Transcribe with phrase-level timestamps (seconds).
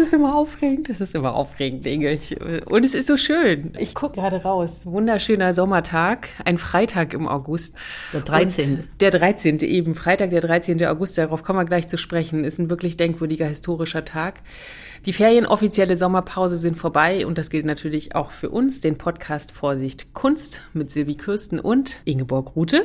[0.00, 0.88] es ist immer aufregend.
[0.88, 2.12] Es ist immer aufregend, Inge.
[2.12, 3.74] Ich, und es ist so schön.
[3.78, 4.86] Ich gucke gerade raus.
[4.86, 6.28] Wunderschöner Sommertag.
[6.44, 7.76] Ein Freitag im August.
[8.12, 8.70] Der 13.
[8.70, 9.58] Und der 13.
[9.60, 9.94] eben.
[9.94, 10.84] Freitag, der 13.
[10.86, 11.18] August.
[11.18, 12.44] Darauf kommen wir gleich zu sprechen.
[12.44, 14.40] Ist ein wirklich denkwürdiger historischer Tag.
[15.06, 20.12] Die ferienoffizielle Sommerpause sind vorbei und das gilt natürlich auch für uns, den Podcast Vorsicht
[20.12, 22.84] Kunst mit Silvi Kürsten und Ingeborg Rute.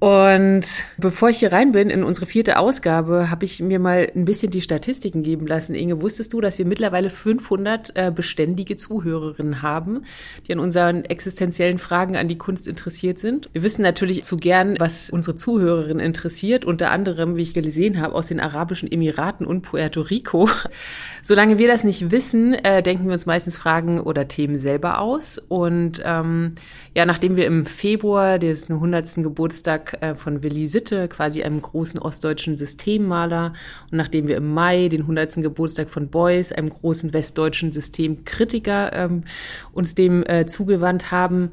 [0.00, 4.24] Und bevor ich hier rein bin in unsere vierte Ausgabe, habe ich mir mal ein
[4.24, 5.74] bisschen die Statistiken geben lassen.
[5.74, 10.06] Inge, wusstest du, dass wir mittlerweile 500 äh, beständige Zuhörerinnen haben,
[10.48, 13.50] die an unseren existenziellen Fragen an die Kunst interessiert sind?
[13.52, 18.14] Wir wissen natürlich zu gern, was unsere Zuhörerinnen interessiert, unter anderem, wie ich gesehen habe,
[18.14, 20.48] aus den Arabischen Emiraten und Puerto Rico.
[21.22, 25.36] Solange wir das nicht wissen, äh, denken wir uns meistens Fragen oder Themen selber aus.
[25.36, 26.54] Und ähm,
[26.94, 29.16] ja, nachdem wir im Februar den 100.
[29.16, 33.52] Geburtstag äh, von Willi Sitte, quasi einem großen ostdeutschen Systemmaler,
[33.90, 35.36] und nachdem wir im Mai den 100.
[35.36, 39.24] Geburtstag von Beuys, einem großen westdeutschen Systemkritiker, ähm,
[39.72, 41.50] uns dem äh, zugewandt haben,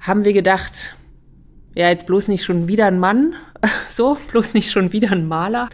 [0.00, 0.96] haben wir gedacht,
[1.74, 3.34] ja, jetzt bloß nicht schon wieder ein Mann,
[3.88, 5.68] so, bloß nicht schon wieder ein Maler.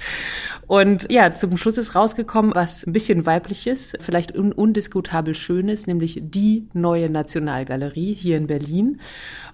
[0.66, 6.20] Und ja, zum Schluss ist rausgekommen, was ein bisschen weibliches, vielleicht un undiskutabel schönes, nämlich
[6.22, 9.00] die neue Nationalgalerie hier in Berlin.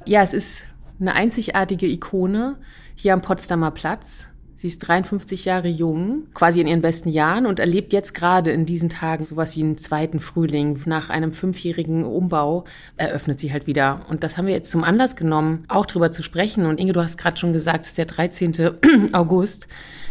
[0.05, 0.67] Ja, es ist
[1.01, 2.57] eine einzigartige Ikone
[2.95, 4.31] hier am Potsdamer Platz.
[4.59, 8.65] Sie ist 53 Jahre jung, quasi in ihren besten Jahren und erlebt jetzt gerade in
[8.65, 10.81] diesen Tagen sowas wie einen zweiten Frühling.
[10.87, 12.65] Nach einem fünfjährigen Umbau
[12.97, 14.07] eröffnet sie halt wieder.
[14.09, 16.65] Und das haben wir jetzt zum Anlass genommen, auch drüber zu sprechen.
[16.65, 18.55] Und Inge, du hast gerade schon gesagt, es ist der 13.
[19.13, 19.69] August.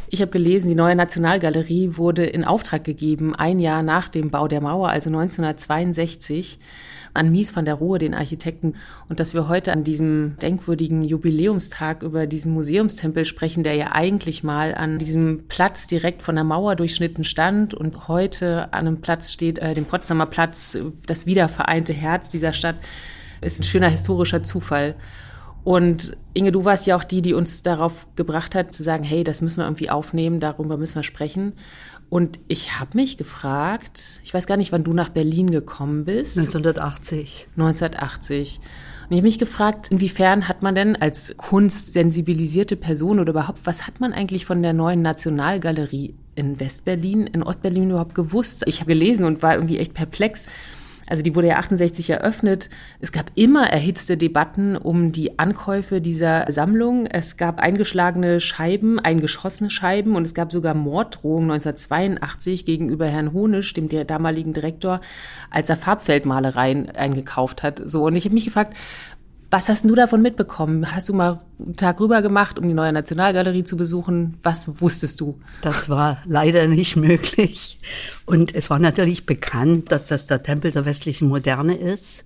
[0.10, 4.48] Ich habe gelesen, die neue Nationalgalerie wurde in Auftrag gegeben, ein Jahr nach dem Bau
[4.48, 6.60] der Mauer, also 1962
[7.16, 8.76] an Mies van der Rohe, den Architekten,
[9.10, 14.44] und dass wir heute an diesem denkwürdigen Jubiläumstag über diesen Museumstempel sprechen, der ja eigentlich
[14.44, 19.32] mal an diesem Platz direkt von der Mauer durchschnitten stand und heute an einem Platz
[19.32, 20.78] steht, äh, dem Potsdamer Platz,
[21.08, 22.76] das wiedervereinte Herz dieser Stadt,
[23.42, 24.96] ist ein schöner historischer Zufall.
[25.66, 29.24] Und Inge, du warst ja auch die, die uns darauf gebracht hat, zu sagen, hey,
[29.24, 31.54] das müssen wir irgendwie aufnehmen, darüber müssen wir sprechen.
[32.10, 36.38] Und ich habe mich gefragt, ich weiß gar nicht, wann du nach Berlin gekommen bist.
[36.38, 37.48] 1980.
[37.58, 38.60] 1980.
[39.04, 43.86] Und ich habe mich gefragt, inwiefern hat man denn als kunstsensibilisierte Person oder überhaupt, was
[43.88, 48.64] hat man eigentlich von der neuen Nationalgalerie in Westberlin, in Ostberlin überhaupt gewusst?
[48.68, 50.48] Ich habe gelesen und war irgendwie echt perplex
[51.08, 52.70] also die wurde ja 68 eröffnet.
[53.00, 57.06] Es gab immer erhitzte Debatten um die Ankäufe dieser Sammlung.
[57.06, 63.74] Es gab eingeschlagene Scheiben, eingeschossene Scheiben und es gab sogar Morddrohungen 1982 gegenüber Herrn Honisch,
[63.74, 65.02] dem damaligen Direktor,
[65.52, 67.82] als er Farbfeldmalereien eingekauft hat.
[67.86, 68.76] So und ich habe mich gefragt,
[69.52, 70.96] was hast du davon mitbekommen?
[70.96, 74.38] Hast du mal einen Tag rüber gemacht, um die neue Nationalgalerie zu besuchen?
[74.44, 75.40] Was wusstest du?
[75.62, 77.78] Das war leider nicht möglich.
[78.26, 82.26] Und es war natürlich bekannt, dass das der Tempel der westlichen Moderne ist.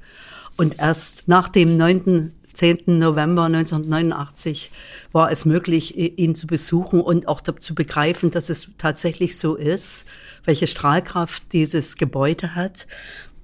[0.57, 2.33] Und erst nach dem 9.
[2.53, 2.99] 10.
[2.99, 4.71] November 1989
[5.13, 10.05] war es möglich, ihn zu besuchen und auch zu begreifen, dass es tatsächlich so ist,
[10.43, 12.87] welche Strahlkraft dieses Gebäude hat.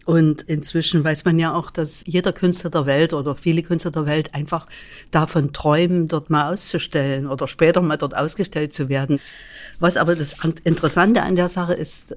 [0.05, 4.05] Und inzwischen weiß man ja auch, dass jeder Künstler der Welt oder viele Künstler der
[4.05, 4.67] Welt einfach
[5.09, 9.19] davon träumen, dort mal auszustellen oder später mal dort ausgestellt zu werden.
[9.79, 12.15] Was aber das Interessante an der Sache ist,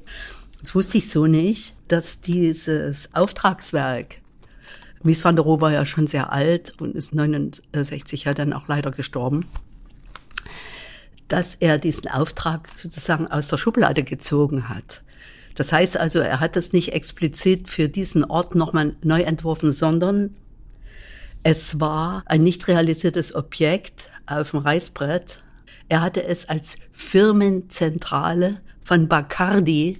[0.60, 4.20] das wusste ich so nicht, dass dieses Auftragswerk,
[5.02, 8.68] Mies van der Rohe war ja schon sehr alt und ist 69 ja dann auch
[8.68, 9.46] leider gestorben,
[11.28, 15.02] dass er diesen Auftrag sozusagen aus der Schublade gezogen hat.
[15.58, 20.30] Das heißt also, er hat es nicht explizit für diesen Ort nochmal neu entworfen, sondern
[21.42, 25.42] es war ein nicht realisiertes Objekt auf dem Reißbrett.
[25.88, 29.98] Er hatte es als Firmenzentrale von Bacardi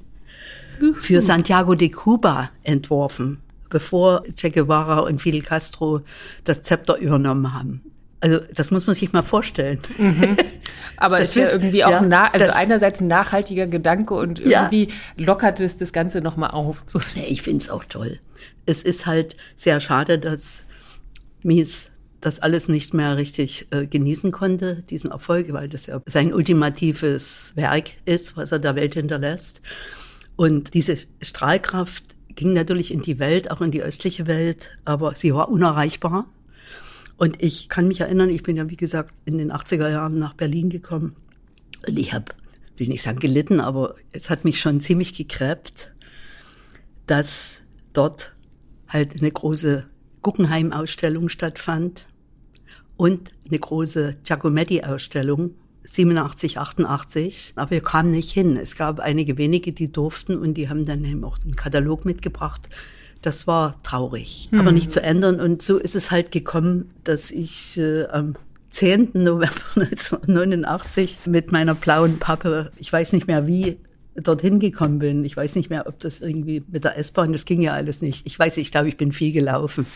[1.01, 3.39] für Santiago de Cuba entworfen,
[3.69, 6.03] bevor Che Guevara und Fidel Castro
[6.45, 7.83] das Zepter übernommen haben.
[8.20, 9.80] Also das muss man sich mal vorstellen.
[9.97, 10.36] Mhm.
[10.97, 14.41] Aber es ist ja irgendwie auch ja, ein, also das, einerseits ein nachhaltiger Gedanke und
[14.41, 14.94] irgendwie ja.
[15.16, 16.82] lockert es das Ganze nochmal auf.
[16.86, 18.18] So ich finde es auch toll.
[18.66, 20.65] Es ist halt sehr schade, dass
[21.42, 26.34] Mies das alles nicht mehr richtig äh, genießen konnte, diesen Erfolg, weil das ja sein
[26.34, 29.60] ultimatives Werk ist, was er der Welt hinterlässt.
[30.34, 32.04] Und diese Strahlkraft
[32.34, 36.26] ging natürlich in die Welt, auch in die östliche Welt, aber sie war unerreichbar.
[37.18, 40.34] Und ich kann mich erinnern, ich bin ja, wie gesagt, in den 80er Jahren nach
[40.34, 41.16] Berlin gekommen.
[41.86, 42.26] Und ich habe,
[42.76, 45.92] will nicht sagen gelitten, aber es hat mich schon ziemlich gekräbt,
[47.06, 47.62] dass
[47.92, 48.34] dort
[48.86, 49.84] halt eine große
[50.22, 52.06] Guggenheim-Ausstellung stattfand
[52.97, 58.56] und eine große Giacometti-Ausstellung 87, 88, aber wir kamen nicht hin.
[58.56, 62.68] Es gab einige wenige, die durften und die haben dann eben auch einen Katalog mitgebracht.
[63.22, 64.60] Das war traurig, mhm.
[64.60, 65.41] aber nicht zu ändern.
[65.41, 68.36] Und so ist es halt gekommen, dass ich äh, am
[68.70, 69.10] 10.
[69.15, 73.78] November 1989 mit meiner blauen Pappe, ich weiß nicht mehr wie,
[74.22, 75.24] dorthin gekommen bin.
[75.24, 78.26] Ich weiß nicht mehr, ob das irgendwie mit der S-Bahn, das ging ja alles nicht.
[78.26, 79.86] Ich weiß, ich glaube, ich bin viel gelaufen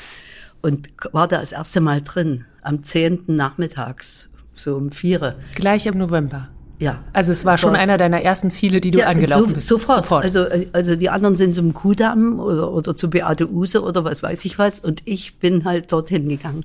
[0.61, 3.25] und war da das erste Mal drin, am 10.
[3.27, 5.37] nachmittags, so um vier.
[5.55, 6.49] Gleich im November.
[6.83, 7.05] Ja.
[7.13, 9.69] Also es war schon einer deiner ersten Ziele, die du ja, angelaufen so, bist.
[9.69, 10.05] Sofort.
[10.05, 10.25] sofort.
[10.25, 14.45] Also, also die anderen sind zum Kudamm oder, oder zu Beate Use oder was weiß
[14.45, 16.65] ich was und ich bin halt dorthin gegangen.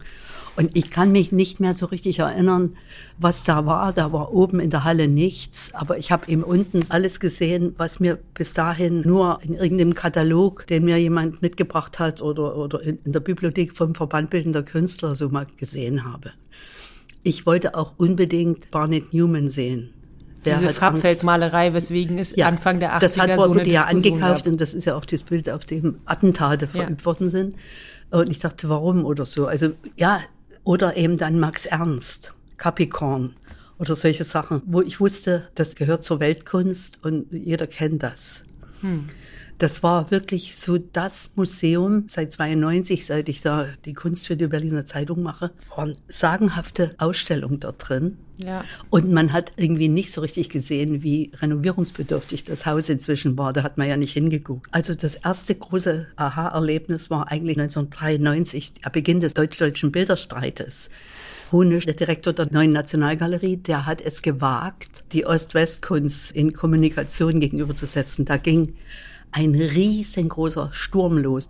[0.55, 2.71] Und ich kann mich nicht mehr so richtig erinnern,
[3.19, 3.93] was da war.
[3.93, 7.99] Da war oben in der Halle nichts, aber ich habe eben unten alles gesehen, was
[7.99, 12.97] mir bis dahin nur in irgendeinem Katalog, den mir jemand mitgebracht hat oder, oder in,
[13.05, 16.31] in der Bibliothek vom Verband Bildender Künstler so mal gesehen habe.
[17.21, 19.93] Ich wollte auch unbedingt Barnett Newman sehen.
[20.47, 24.45] Der Diese Farbfeldmalerei, weswegen es ja, Anfang der 80er Das hat so wurde ja angekauft
[24.45, 24.51] gab.
[24.53, 27.05] und das ist ja auch das Bild, auf dem Attentate verübt ja.
[27.05, 27.55] worden sind.
[28.09, 29.47] Und ich dachte, warum oder so.
[29.47, 30.21] Also ja,
[30.63, 33.35] oder eben dann Max Ernst, Capricorn
[33.77, 38.43] oder solche Sachen, wo ich wusste, das gehört zur Weltkunst und jeder kennt das.
[38.81, 39.07] Hm.
[39.57, 44.47] Das war wirklich so das Museum seit 92, seit ich da die Kunst für die
[44.47, 48.17] Berliner Zeitung mache, waren sagenhafte Ausstellungen dort drin.
[48.37, 48.63] Ja.
[48.91, 53.51] Und man hat irgendwie nicht so richtig gesehen, wie renovierungsbedürftig das Haus inzwischen war.
[53.51, 54.67] Da hat man ja nicht hingeguckt.
[54.71, 60.91] Also das erste große Aha-Erlebnis war eigentlich 1993, der Beginn des deutsch-deutschen Bilderstreites.
[61.51, 68.25] Honisch, der Direktor der neuen Nationalgalerie, der hat es gewagt, die Ost-West-Kunst in Kommunikation gegenüberzusetzen.
[68.25, 68.75] Da ging
[69.31, 71.49] ein riesengroßer Sturm los.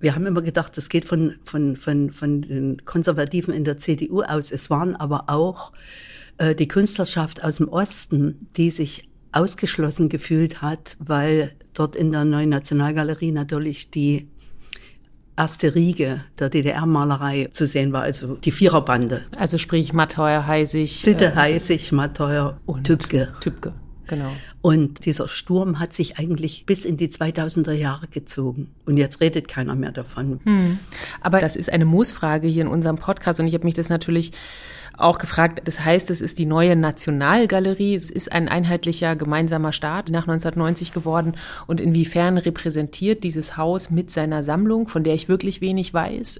[0.00, 4.22] Wir haben immer gedacht, das geht von, von, von, von den Konservativen in der CDU
[4.22, 4.50] aus.
[4.50, 5.72] Es waren aber auch
[6.38, 12.24] äh, die Künstlerschaft aus dem Osten, die sich ausgeschlossen gefühlt hat, weil dort in der
[12.24, 14.28] neuen Nationalgalerie natürlich die
[15.36, 19.22] erste Riege der DDR-Malerei zu sehen war, also die Viererbande.
[19.36, 21.00] Also sprich Matteuer, Heisig.
[21.00, 23.32] Sitte, äh, Heisig, Matteuer und Tübke.
[23.40, 23.74] Tübke.
[24.06, 24.30] Genau.
[24.60, 28.70] Und dieser Sturm hat sich eigentlich bis in die 2000er Jahre gezogen.
[28.86, 30.40] Und jetzt redet keiner mehr davon.
[30.44, 30.78] Hm.
[31.20, 33.40] Aber das ist eine Moosfrage hier in unserem Podcast.
[33.40, 34.32] Und ich habe mich das natürlich
[34.96, 35.62] auch gefragt.
[35.64, 37.94] Das heißt, es ist die neue Nationalgalerie.
[37.94, 41.34] Es ist ein einheitlicher gemeinsamer Staat nach 1990 geworden.
[41.66, 46.38] Und inwiefern repräsentiert dieses Haus mit seiner Sammlung, von der ich wirklich wenig weiß,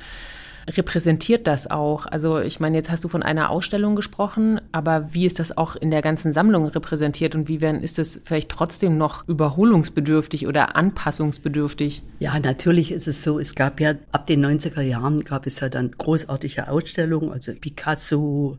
[0.69, 2.06] repräsentiert das auch?
[2.06, 5.76] Also ich meine, jetzt hast du von einer Ausstellung gesprochen, aber wie ist das auch
[5.76, 10.76] in der ganzen Sammlung repräsentiert und wie werden, ist es vielleicht trotzdem noch überholungsbedürftig oder
[10.76, 12.02] anpassungsbedürftig?
[12.19, 13.38] Ja, natürlich ist es so.
[13.38, 18.58] Es gab ja ab den 90er Jahren gab es ja dann großartige Ausstellungen, also Picasso,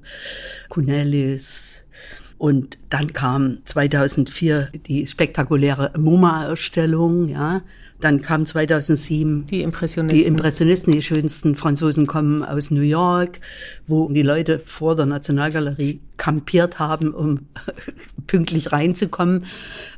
[0.69, 1.85] Cunelis,
[2.37, 7.61] und dann kam 2004 die spektakuläre MoMA-Ausstellung, ja.
[8.01, 10.19] Dann kam 2007 die Impressionisten.
[10.19, 13.39] Die Impressionisten, die schönsten Franzosen kommen aus New York,
[13.87, 17.47] wo die Leute vor der Nationalgalerie kampiert haben, um
[18.27, 19.45] pünktlich reinzukommen.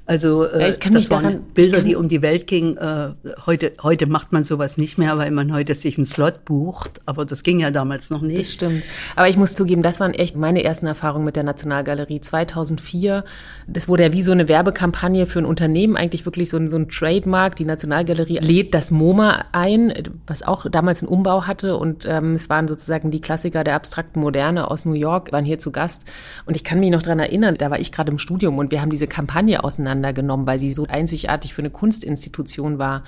[0.07, 2.77] Also äh, ja, das waren Bilder, die um die Welt gingen.
[2.77, 3.09] Äh,
[3.45, 7.01] heute, heute macht man sowas nicht mehr, weil man heute sich einen Slot bucht.
[7.05, 8.39] Aber das ging ja damals noch nicht.
[8.39, 8.83] Das stimmt.
[9.17, 13.25] Aber ich muss zugeben, das waren echt meine ersten Erfahrungen mit der Nationalgalerie 2004.
[13.67, 16.77] Das wurde ja wie so eine Werbekampagne für ein Unternehmen, eigentlich wirklich so ein, so
[16.77, 17.57] ein Trademark.
[17.57, 19.93] Die Nationalgalerie lädt das MoMA ein,
[20.25, 21.75] was auch damals einen Umbau hatte.
[21.75, 25.59] Und ähm, es waren sozusagen die Klassiker der abstrakten Moderne aus New York, waren hier
[25.59, 26.03] zu Gast.
[26.45, 28.79] Und ich kann mich noch dran erinnern, da war ich gerade im Studium und wir
[28.79, 29.65] haben diese Kampagne
[29.97, 33.03] auseinandergenommen, weil sie so einzigartig für eine Kunstinstitution war.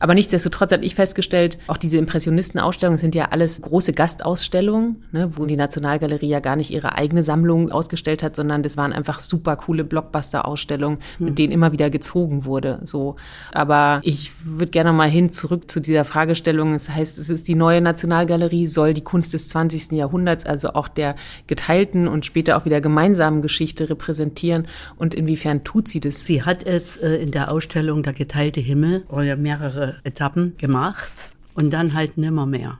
[0.00, 5.44] Aber nichtsdestotrotz habe ich festgestellt, auch diese Impressionistenausstellungen sind ja alles große Gastausstellungen, ne, wo
[5.44, 9.56] die Nationalgalerie ja gar nicht ihre eigene Sammlung ausgestellt hat, sondern das waren einfach super
[9.56, 11.34] coole Blockbuster-Ausstellungen, mit hm.
[11.34, 12.80] denen immer wieder gezogen wurde.
[12.82, 13.16] So,
[13.52, 16.72] aber ich würde gerne mal hin zurück zu dieser Fragestellung.
[16.72, 19.92] Das heißt, es ist die neue Nationalgalerie, soll die Kunst des 20.
[19.92, 21.14] Jahrhunderts, also auch der
[21.46, 24.66] geteilten und später auch wieder gemeinsamen Geschichte repräsentieren.
[24.96, 26.24] Und inwiefern tut sie das?
[26.24, 29.36] Sie hat es äh, in der Ausstellung Der geteilte Himmel, oder ja
[30.04, 31.12] Etappen gemacht
[31.54, 32.78] und dann halt nimmer mehr.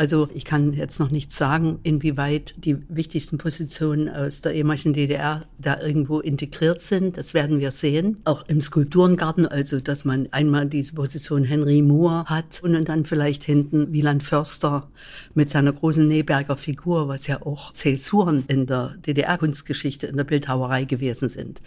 [0.00, 5.42] Also ich kann jetzt noch nicht sagen, inwieweit die wichtigsten Positionen aus der ehemaligen DDR
[5.58, 7.18] da irgendwo integriert sind.
[7.18, 8.16] Das werden wir sehen.
[8.24, 13.44] Auch im Skulpturengarten, also dass man einmal diese Position Henry Moore hat und dann vielleicht
[13.44, 14.88] hinten Wieland Förster
[15.34, 20.84] mit seiner großen Neberger Figur, was ja auch Zäsuren in der DDR-Kunstgeschichte, in der Bildhauerei
[20.84, 21.60] gewesen sind.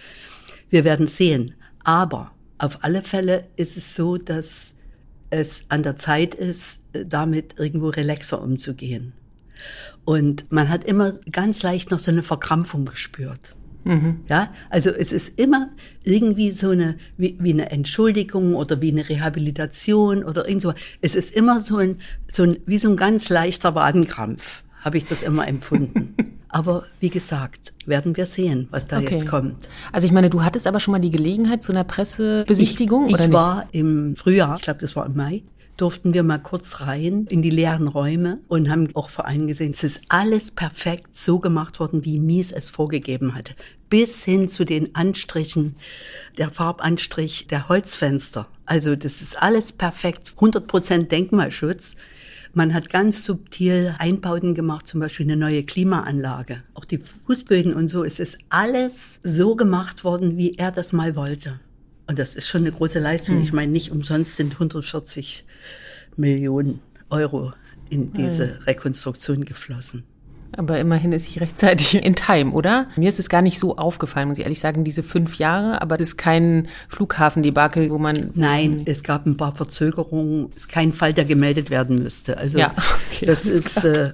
[0.72, 1.54] Wir werden sehen.
[1.84, 4.73] Aber auf alle Fälle ist es so, dass
[5.34, 9.14] es an der Zeit ist, damit irgendwo relaxer umzugehen.
[10.06, 13.56] Und man hat immer ganz leicht noch so eine Verkrampfung gespürt.
[13.86, 14.22] Mhm.
[14.30, 15.72] Ja, also es ist immer
[16.04, 20.74] irgendwie so eine, wie, wie eine Entschuldigung oder wie eine Rehabilitation oder irgend so.
[21.02, 21.98] Es ist immer so ein,
[22.32, 26.16] so ein, wie so ein ganz leichter Wadenkrampf, habe ich das immer empfunden.
[26.54, 29.16] Aber wie gesagt, werden wir sehen, was da okay.
[29.16, 29.70] jetzt kommt.
[29.92, 33.24] Also ich meine, du hattest aber schon mal die Gelegenheit zu einer Pressebesichtigung, ich, oder
[33.24, 33.36] ich nicht?
[33.36, 35.42] war im Frühjahr, ich glaube, das war im Mai,
[35.78, 39.72] durften wir mal kurz rein in die leeren Räume und haben auch vor allem gesehen,
[39.74, 43.56] es ist alles perfekt so gemacht worden, wie Mies es vorgegeben hatte.
[43.90, 45.76] Bis hin zu den Anstrichen,
[46.38, 48.48] der Farbanstrich der Holzfenster.
[48.66, 51.96] Also das ist alles perfekt, 100 Prozent Denkmalschutz.
[52.56, 56.62] Man hat ganz subtil Einbauten gemacht, zum Beispiel eine neue Klimaanlage.
[56.76, 58.04] Auch die Fußböden und so.
[58.04, 61.60] Es ist alles so gemacht worden, wie er das mal wollte.
[62.06, 63.38] Und das ist schon eine große Leistung.
[63.38, 63.42] Mhm.
[63.42, 65.46] Ich meine, nicht umsonst sind 140
[66.16, 66.80] Millionen
[67.10, 67.54] Euro
[67.90, 70.04] in diese Rekonstruktion geflossen.
[70.58, 72.88] Aber immerhin ist sie rechtzeitig in Time, oder?
[72.96, 75.82] Mir ist es gar nicht so aufgefallen, muss ich ehrlich sagen, diese fünf Jahre.
[75.82, 78.16] Aber das ist kein Flughafendebakel, wo man.
[78.36, 80.50] Nein, es gab ein paar Verzögerungen.
[80.52, 82.38] Es ist kein Fall, der gemeldet werden müsste.
[82.38, 82.74] Also ja,
[83.12, 83.84] okay, das, das ist.
[83.84, 84.14] Äh,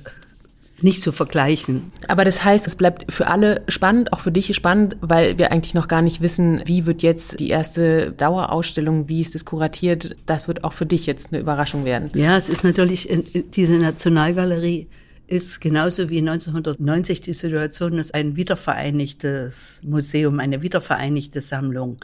[0.83, 1.91] nicht zu vergleichen.
[2.07, 5.73] Aber das heißt, es bleibt für alle spannend, auch für dich spannend, weil wir eigentlich
[5.73, 10.15] noch gar nicht wissen, wie wird jetzt die erste Dauerausstellung, wie ist das kuratiert.
[10.25, 12.09] Das wird auch für dich jetzt eine Überraschung werden.
[12.13, 13.09] Ja, es ist natürlich
[13.55, 14.87] diese Nationalgalerie
[15.29, 21.97] ist genauso wie 1990 die Situation, dass ein wiedervereinigtes Museum, eine wiedervereinigte Sammlung.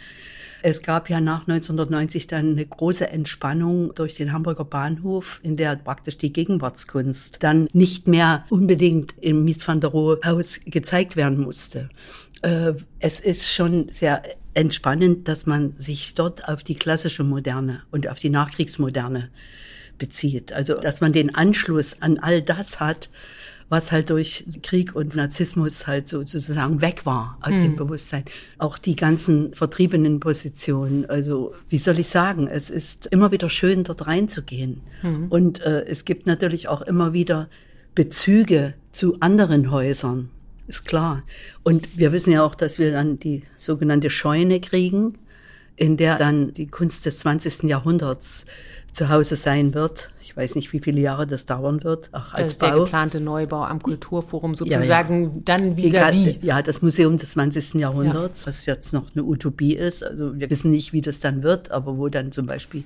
[0.62, 5.75] Es gab ja nach 1990 dann eine große Entspannung durch den Hamburger Bahnhof, in der
[5.75, 11.39] praktisch die Gegenwartskunst dann nicht mehr unbedingt im Mies van der Rohe Haus gezeigt werden
[11.39, 11.89] musste.
[12.41, 14.24] Äh, es ist schon sehr
[14.55, 19.29] entspannend, dass man sich dort auf die klassische Moderne und auf die Nachkriegsmoderne
[19.98, 20.54] bezieht.
[20.54, 23.10] Also, dass man den Anschluss an all das hat,
[23.68, 27.62] was halt durch Krieg und Narzissmus halt so sozusagen weg war aus mhm.
[27.62, 28.24] dem Bewusstsein.
[28.60, 31.10] Auch die ganzen vertriebenen Positionen.
[31.10, 32.48] Also, wie soll ich sagen?
[32.48, 34.82] Es ist immer wieder schön, dort reinzugehen.
[35.02, 35.28] Mhm.
[35.30, 37.50] Und äh, es gibt natürlich auch immer wieder
[37.96, 40.30] Bezüge zu anderen Häusern.
[40.68, 41.24] Ist klar.
[41.64, 45.18] Und wir wissen ja auch, dass wir dann die sogenannte Scheune kriegen,
[45.75, 47.64] in der dann die Kunst des 20.
[47.64, 48.46] Jahrhunderts
[48.96, 50.10] zu Hause sein wird.
[50.22, 52.10] Ich weiß nicht, wie viele Jahre das dauern wird.
[52.12, 52.68] Ach, als das ist Bau.
[52.68, 55.42] der geplante Neubau am Kulturforum sozusagen ja, ja.
[55.46, 56.38] dann vis-à-vis.
[56.42, 57.75] Ja, das Museum des 20.
[57.75, 58.48] Jahrhunderts, ja.
[58.48, 60.04] was jetzt noch eine Utopie ist.
[60.04, 62.84] Also wir wissen nicht, wie das dann wird, aber wo dann zum Beispiel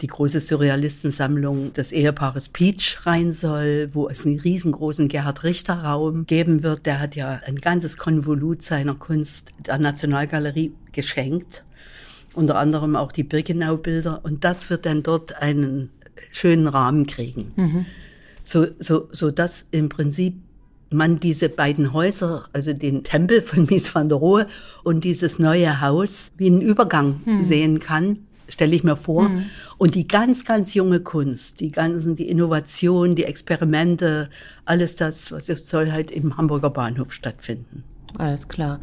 [0.00, 6.26] die große Surrealistensammlung des Ehepaares Peach rein soll, wo es einen riesengroßen Gerhard Richter Raum
[6.26, 6.86] geben wird.
[6.86, 11.64] Der hat ja ein ganzes Konvolut seiner Kunst der Nationalgalerie geschenkt
[12.38, 14.20] unter anderem auch die Birkenau-Bilder.
[14.22, 15.90] Und das wird dann dort einen
[16.30, 17.52] schönen Rahmen kriegen.
[17.56, 17.86] Mhm.
[18.42, 20.34] So, so, so dass im Prinzip
[20.90, 24.46] man diese beiden Häuser, also den Tempel von Mies van der Rohe
[24.84, 27.44] und dieses neue Haus, wie einen Übergang mhm.
[27.44, 29.28] sehen kann, stelle ich mir vor.
[29.28, 29.44] Mhm.
[29.76, 34.30] Und die ganz, ganz junge Kunst, die ganzen, die Innovation, die Experimente,
[34.64, 37.84] alles das, was soll halt im Hamburger Bahnhof stattfinden.
[38.16, 38.80] Alles klar.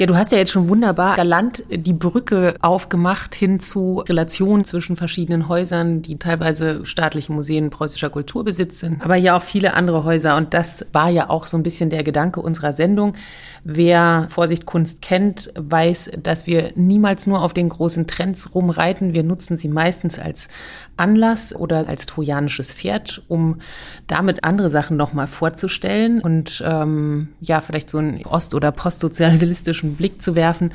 [0.00, 4.96] Ja, du hast ja jetzt schon wunderbar galant die Brücke aufgemacht hin zu Relationen zwischen
[4.96, 10.38] verschiedenen Häusern, die teilweise staatliche Museen preußischer Kulturbesitz sind, aber ja auch viele andere Häuser.
[10.38, 13.12] Und das war ja auch so ein bisschen der Gedanke unserer Sendung.
[13.62, 19.12] Wer Vorsicht Kunst kennt, weiß, dass wir niemals nur auf den großen Trends rumreiten.
[19.14, 20.48] Wir nutzen sie meistens als
[20.96, 23.60] Anlass oder als trojanisches Pferd, um
[24.06, 30.22] damit andere Sachen nochmal vorzustellen und ähm, ja, vielleicht so einen ost- oder postsozialistischen Blick
[30.22, 30.72] zu werfen.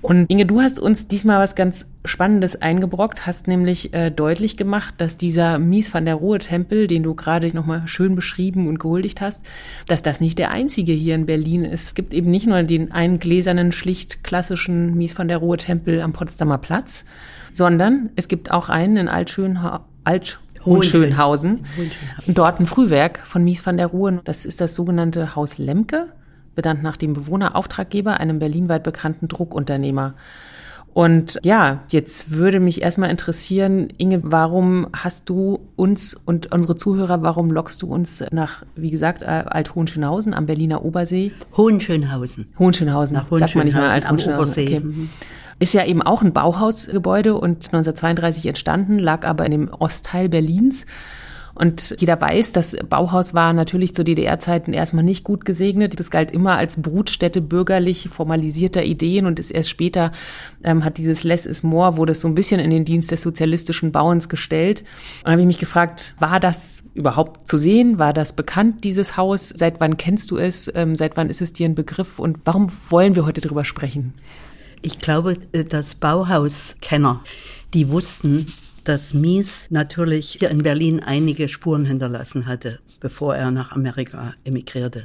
[0.00, 4.94] Und Inge, du hast uns diesmal was ganz Spannendes eingebrockt, hast nämlich äh, deutlich gemacht,
[4.98, 9.20] dass dieser Mies van der Rohe Tempel, den du gerade nochmal schön beschrieben und gehuldigt
[9.20, 9.44] hast,
[9.88, 11.88] dass das nicht der einzige hier in Berlin ist.
[11.88, 16.00] Es gibt eben nicht nur den einen gläsernen, schlicht klassischen Mies van der Rohe Tempel
[16.00, 17.04] am Potsdamer Platz,
[17.52, 21.64] sondern es gibt auch einen in Altschönha Alt Hohenschönhausen.
[22.26, 24.20] Dort ein Frühwerk von Mies van der Rohe.
[24.24, 26.08] Das ist das sogenannte Haus Lemke
[26.60, 30.14] benannt nach dem Bewohner, Auftraggeber, einem berlinweit bekannten Druckunternehmer.
[30.92, 37.22] Und ja, jetzt würde mich erstmal interessieren, Inge, warum hast du uns und unsere Zuhörer,
[37.22, 41.30] warum lockst du uns nach, wie gesagt, Alt-Hohenschönhausen am Berliner Obersee?
[41.56, 42.48] Hohenschönhausen.
[42.58, 43.14] Hohenschönhausen.
[43.14, 44.64] Nach Hohenschönhausen, Sagt man nicht mal Alt-Hohenschönhausen.
[44.64, 44.80] Okay.
[44.80, 45.08] Mhm.
[45.60, 50.86] Ist ja eben auch ein Bauhausgebäude und 1932 entstanden, lag aber in dem Ostteil Berlins
[51.58, 55.98] Und jeder weiß, das Bauhaus war natürlich zu DDR-Zeiten erstmal nicht gut gesegnet.
[55.98, 60.12] Das galt immer als Brutstätte bürgerlich formalisierter Ideen und ist erst später
[60.62, 63.22] ähm, hat dieses Less is More, wurde es so ein bisschen in den Dienst des
[63.22, 64.80] sozialistischen Bauens gestellt.
[64.80, 67.98] Und dann habe ich mich gefragt, war das überhaupt zu sehen?
[67.98, 69.48] War das bekannt, dieses Haus?
[69.48, 70.70] Seit wann kennst du es?
[70.76, 72.20] Ähm, seit wann ist es dir ein Begriff?
[72.20, 74.14] Und warum wollen wir heute darüber sprechen?
[74.82, 77.24] Ich glaube, äh, dass Bauhauskenner,
[77.74, 78.46] die wussten,
[78.88, 85.04] dass Mies natürlich hier in Berlin einige Spuren hinterlassen hatte, bevor er nach Amerika emigrierte.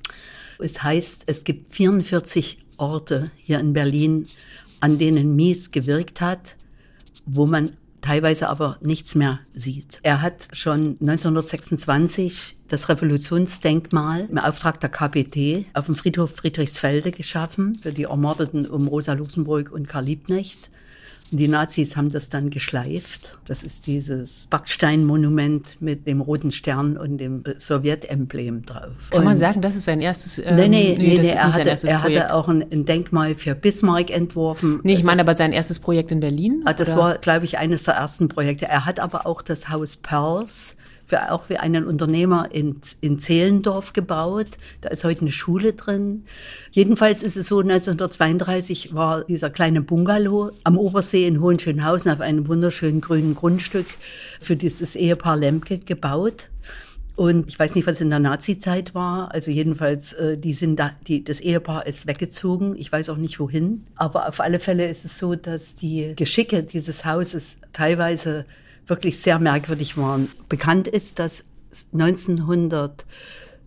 [0.58, 4.30] Es heißt, es gibt 44 Orte hier in Berlin,
[4.80, 6.56] an denen Mies gewirkt hat,
[7.26, 10.00] wo man teilweise aber nichts mehr sieht.
[10.04, 17.78] Er hat schon 1926 das Revolutionsdenkmal im Auftrag der KPT auf dem Friedhof Friedrichsfelde geschaffen
[17.82, 20.72] für die Ermordeten um Rosa Luxemburg und Karl Liebknecht.
[21.36, 23.40] Die Nazis haben das dann geschleift.
[23.48, 29.10] Das ist dieses Backsteinmonument mit dem roten Stern und dem Sowjetemblem drauf.
[29.10, 31.88] Kann und man sagen, das ist sein erstes ähm, Nee, nee, nee, nee er, hatte,
[31.88, 34.80] er hatte auch ein, ein, Denkmal für Bismarck entworfen.
[34.84, 36.62] Nee, ich meine das, aber sein erstes Projekt in Berlin?
[36.66, 36.98] Ah, das oder?
[37.00, 38.68] war, glaube ich, eines der ersten Projekte.
[38.68, 43.94] Er hat aber auch das Haus Perls für, auch für einen Unternehmer in, in Zehlendorf
[43.94, 44.48] gebaut.
[44.82, 46.24] Da ist heute eine Schule drin.
[46.72, 52.48] Jedenfalls ist es so, 1932 war dieser kleine Bungalow am Obersee in Hohenschönhausen auf einem
[52.48, 53.88] wunderschönen grünen Grundstück
[54.40, 56.50] für dieses Ehepaar Lemke gebaut.
[57.16, 59.32] Und ich weiß nicht, was in der Nazi-Zeit war.
[59.32, 62.76] Also jedenfalls, äh, die sind da, die, das Ehepaar ist weggezogen.
[62.76, 63.84] Ich weiß auch nicht wohin.
[63.96, 68.46] Aber auf alle Fälle ist es so, dass die Geschicke dieses Hauses teilweise
[68.88, 70.30] wirklich sehr merkwürdig waren.
[70.50, 71.46] Bekannt ist, dass
[71.94, 73.06] 1900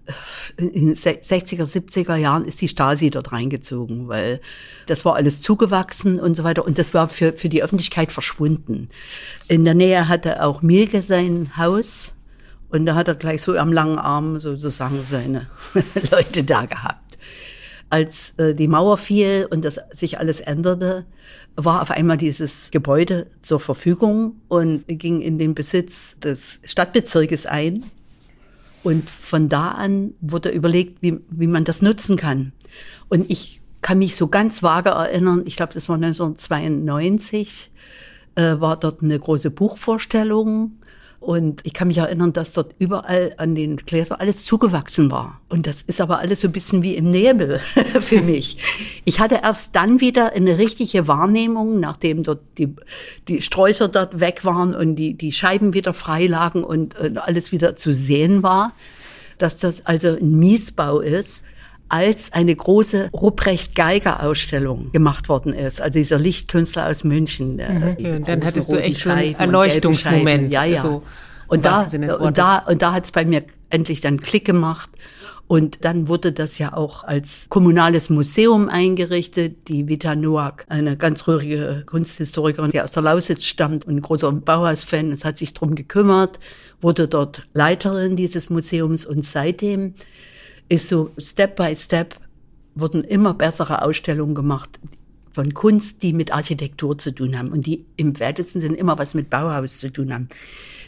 [0.07, 4.41] äh, in 60er, 70er Jahren ist die Stasi dort reingezogen, weil
[4.87, 8.89] das war alles zugewachsen und so weiter und das war für, für die Öffentlichkeit verschwunden.
[9.49, 12.15] In der Nähe hatte auch Mielke sein Haus
[12.69, 15.49] und da hat er gleich so am langen Arm sozusagen seine
[16.11, 17.19] Leute da gehabt.
[17.89, 21.07] Als äh, die Mauer fiel und das sich alles änderte,
[21.57, 27.85] war auf einmal dieses Gebäude zur Verfügung und ging in den Besitz des Stadtbezirkes ein.
[28.83, 32.53] Und von da an wurde überlegt, wie, wie man das nutzen kann.
[33.09, 37.73] Und ich kann mich so ganz vage erinnern, ich glaube, das war 1992,
[38.37, 40.73] äh, war dort eine große Buchvorstellung
[41.27, 45.41] und ich kann mich erinnern, dass dort überall an den Gläsern alles zugewachsen war.
[45.49, 47.59] Und das ist aber alles so ein bisschen wie im Nebel
[48.01, 48.59] für mich.
[49.05, 52.77] Ich hatte erst dann wieder eine richtige Wahrnehmung, nachdem dort die,
[53.27, 57.51] die Sträußer dort weg waren und die, die Scheiben wieder frei lagen und, und alles
[57.51, 58.73] wieder zu sehen war,
[59.37, 61.43] dass das also ein Miesbau ist
[61.89, 65.81] als eine große Ruprecht-Geiger-Ausstellung gemacht worden ist.
[65.81, 67.57] Also dieser Lichtkünstler aus München.
[67.57, 67.97] Mhm.
[67.99, 70.53] Ja, dann hattest du echt so einen Erleuchtungsmoment.
[70.53, 70.83] Ja, ja.
[70.83, 71.03] So
[71.49, 74.91] und, da, und da, und da hat es bei mir endlich dann Klick gemacht.
[75.49, 79.69] Und dann wurde das ja auch als kommunales Museum eingerichtet.
[79.69, 84.33] Die Vita Noack, eine ganz rührige Kunsthistorikerin, die aus der Lausitz stammt und ein großer
[84.33, 86.41] Bauhaus-Fan, es hat sich drum gekümmert,
[86.81, 89.95] wurde dort Leiterin dieses Museums und seitdem
[90.69, 92.17] ist so Step by Step
[92.75, 94.79] wurden immer bessere Ausstellungen gemacht
[95.33, 99.15] von Kunst, die mit Architektur zu tun haben und die im weitesten Sinne immer was
[99.15, 100.29] mit Bauhaus zu tun haben.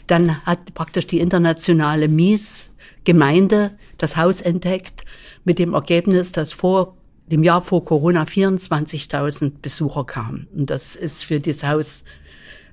[0.07, 2.71] Dann hat praktisch die internationale Mies
[3.03, 5.05] Gemeinde das Haus entdeckt
[5.45, 6.95] mit dem Ergebnis, dass vor
[7.31, 10.47] dem Jahr vor Corona 24.000 Besucher kamen.
[10.55, 12.03] Und das ist für das Haus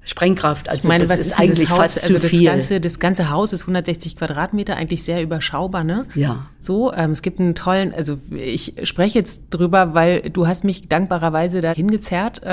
[0.07, 0.69] Sprengkraft.
[0.69, 2.45] Also ich meine, das ist, eigentlich Haus, fast also zu viel.
[2.45, 6.07] Das ganze, das ganze Haus ist 160 Quadratmeter, eigentlich sehr überschaubar, ne?
[6.15, 6.47] Ja.
[6.61, 10.89] So, ähm, es gibt einen tollen, also ich spreche jetzt drüber, weil du hast mich
[10.89, 12.41] dankbarerweise da hingezerrt.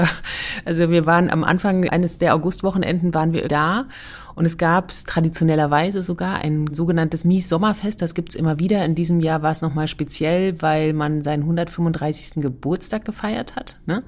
[0.65, 3.85] Also wir waren am Anfang eines der Augustwochenenden waren wir da
[4.35, 8.01] und es gab traditionellerweise sogar ein sogenanntes Mies Sommerfest.
[8.01, 8.83] Das gibt's immer wieder.
[8.85, 12.41] In diesem Jahr war es nochmal speziell, weil man seinen 135.
[12.41, 13.77] Geburtstag gefeiert hat.
[13.85, 14.03] Ne?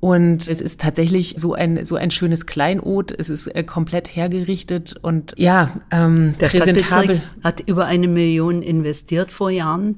[0.00, 3.12] Und es ist tatsächlich so ein, so ein schönes Kleinod.
[3.12, 7.22] Es ist äh, komplett hergerichtet und ja, ähm, Der präsentabel.
[7.44, 9.96] hat über eine Million investiert vor Jahren,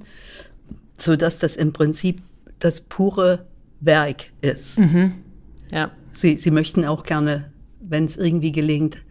[0.96, 2.20] so dass das im Prinzip
[2.58, 3.46] das pure
[3.80, 4.80] Werk ist.
[4.80, 5.12] Mhm.
[5.70, 5.92] Ja.
[6.12, 9.02] Sie, Sie möchten auch gerne, wenn es irgendwie gelingt,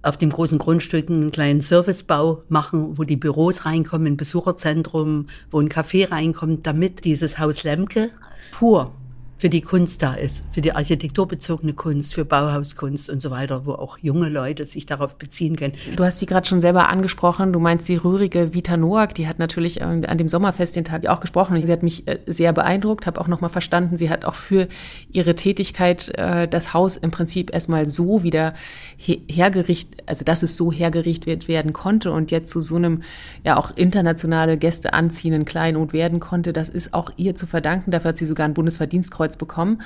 [0.00, 5.60] auf dem großen Grundstück einen kleinen Servicebau machen, wo die Büros reinkommen, ein Besucherzentrum, wo
[5.60, 8.10] ein Café reinkommt, damit dieses Haus Lemke
[8.52, 8.94] pur
[9.38, 13.72] für die Kunst da ist, für die architekturbezogene Kunst, für Bauhauskunst und so weiter, wo
[13.72, 15.74] auch junge Leute sich darauf beziehen können.
[15.94, 17.52] Du hast sie gerade schon selber angesprochen.
[17.52, 21.06] Du meinst die rührige Vita Noack, die hat natürlich ähm, an dem Sommerfest den Tag
[21.06, 21.64] auch gesprochen.
[21.64, 24.66] Sie hat mich äh, sehr beeindruckt, habe auch nochmal verstanden, sie hat auch für
[25.12, 28.54] ihre Tätigkeit äh, das Haus im Prinzip erstmal so wieder
[28.96, 33.02] hergerichtet, also dass es so hergerichtet werden konnte und jetzt zu so einem
[33.44, 36.52] ja auch internationale Gäste anziehenden Kleinod werden konnte.
[36.52, 37.92] Das ist auch ihr zu verdanken.
[37.92, 39.82] Dafür hat sie sogar ein Bundesverdienstkreuz Hakenkreuz bekommen.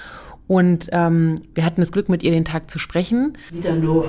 [0.49, 3.39] Und ähm, wir hatten das Glück, mit ihr den Tag zu sprechen.
[3.51, 4.07] Wieder nur.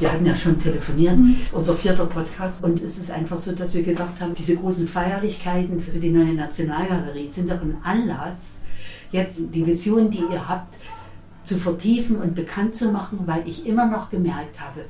[0.00, 1.36] Wir hatten ja schon telefoniert, mhm.
[1.52, 2.64] unser vierter Podcast.
[2.64, 6.34] Und es ist einfach so, dass wir gedacht haben, diese großen Feierlichkeiten für die neue
[6.34, 8.62] Nationalgalerie sind doch ein Anlass,
[9.12, 10.76] jetzt die Vision, die ihr habt,
[11.44, 14.80] zu vertiefen und bekannt zu machen, weil ich immer noch gemerkt habe,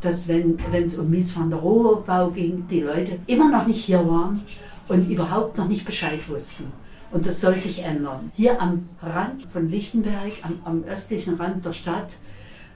[0.00, 3.84] dass wenn es um Mies van der Rohe Bau ging, die Leute immer noch nicht
[3.84, 4.40] hier waren
[4.88, 6.72] und überhaupt noch nicht Bescheid wussten.
[7.10, 8.32] Und das soll sich ändern.
[8.34, 12.16] Hier am Rand von Lichtenberg, am, am östlichen Rand der Stadt,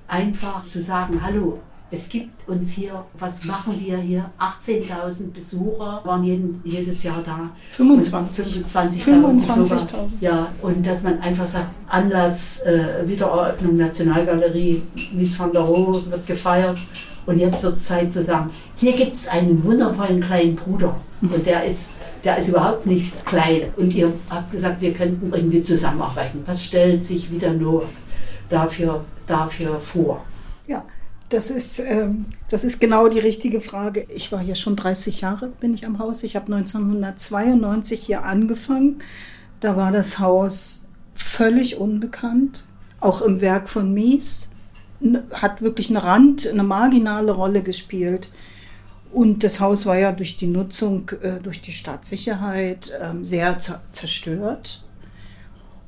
[0.07, 1.61] einfach zu sagen, hallo,
[1.93, 4.31] es gibt uns hier, was machen wir hier?
[4.39, 7.51] 18.000 Besucher waren jeden, jedes Jahr da.
[7.73, 8.65] 25.
[8.73, 9.01] 25.000.
[9.01, 16.09] 25 ja, und dass man einfach sagt, Anlass, äh, Wiedereröffnung Nationalgalerie, Mies van der Rohe
[16.09, 16.79] wird gefeiert.
[17.31, 20.97] Und jetzt wird es Zeit zu sagen, hier gibt es einen wundervollen kleinen Bruder.
[21.23, 21.91] Und der ist
[22.25, 23.73] der ist überhaupt nicht klein.
[23.77, 26.43] Und ihr habt gesagt, wir könnten irgendwie zusammenarbeiten.
[26.47, 27.89] Was stellt sich wieder nur
[28.49, 30.25] dafür, dafür vor?
[30.67, 30.85] Ja,
[31.31, 34.07] das ist, ähm, das ist genau die richtige Frage.
[34.15, 36.23] Ich war hier schon 30 Jahre, bin ich am Haus.
[36.23, 38.99] Ich habe 1992 hier angefangen.
[39.61, 42.65] Da war das Haus völlig unbekannt,
[43.01, 44.53] auch im Werk von Mies.
[45.33, 48.31] Hat wirklich eine Rand, eine marginale Rolle gespielt.
[49.13, 53.59] Und das Haus war ja durch die Nutzung, äh, durch die Staatssicherheit äh, sehr
[53.93, 54.85] zerstört.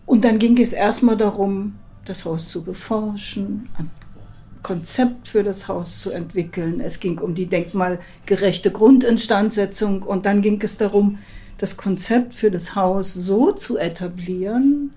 [0.07, 3.91] Und dann ging es erstmal darum, das Haus zu beforschen, ein
[4.63, 6.81] Konzept für das Haus zu entwickeln.
[6.81, 11.19] Es ging um die denkmalgerechte Grundinstandsetzung und dann ging es darum,
[11.59, 14.93] das Konzept für das Haus so zu etablieren,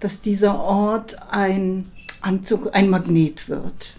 [0.00, 1.86] dass dieser Ort ein
[2.22, 3.98] Anzug, ein Magnet wird.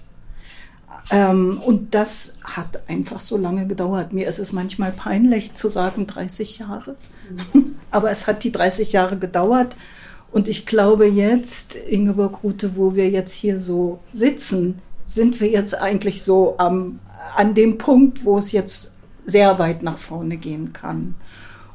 [1.12, 4.14] Ähm, und das hat einfach so lange gedauert.
[4.14, 6.96] Mir ist es manchmal peinlich zu sagen 30 Jahre.
[7.92, 9.76] Aber es hat die 30 Jahre gedauert.
[10.32, 15.76] Und ich glaube jetzt, Ingeborg Rute, wo wir jetzt hier so sitzen, sind wir jetzt
[15.76, 17.00] eigentlich so am,
[17.36, 18.94] an dem Punkt, wo es jetzt
[19.26, 21.16] sehr weit nach vorne gehen kann.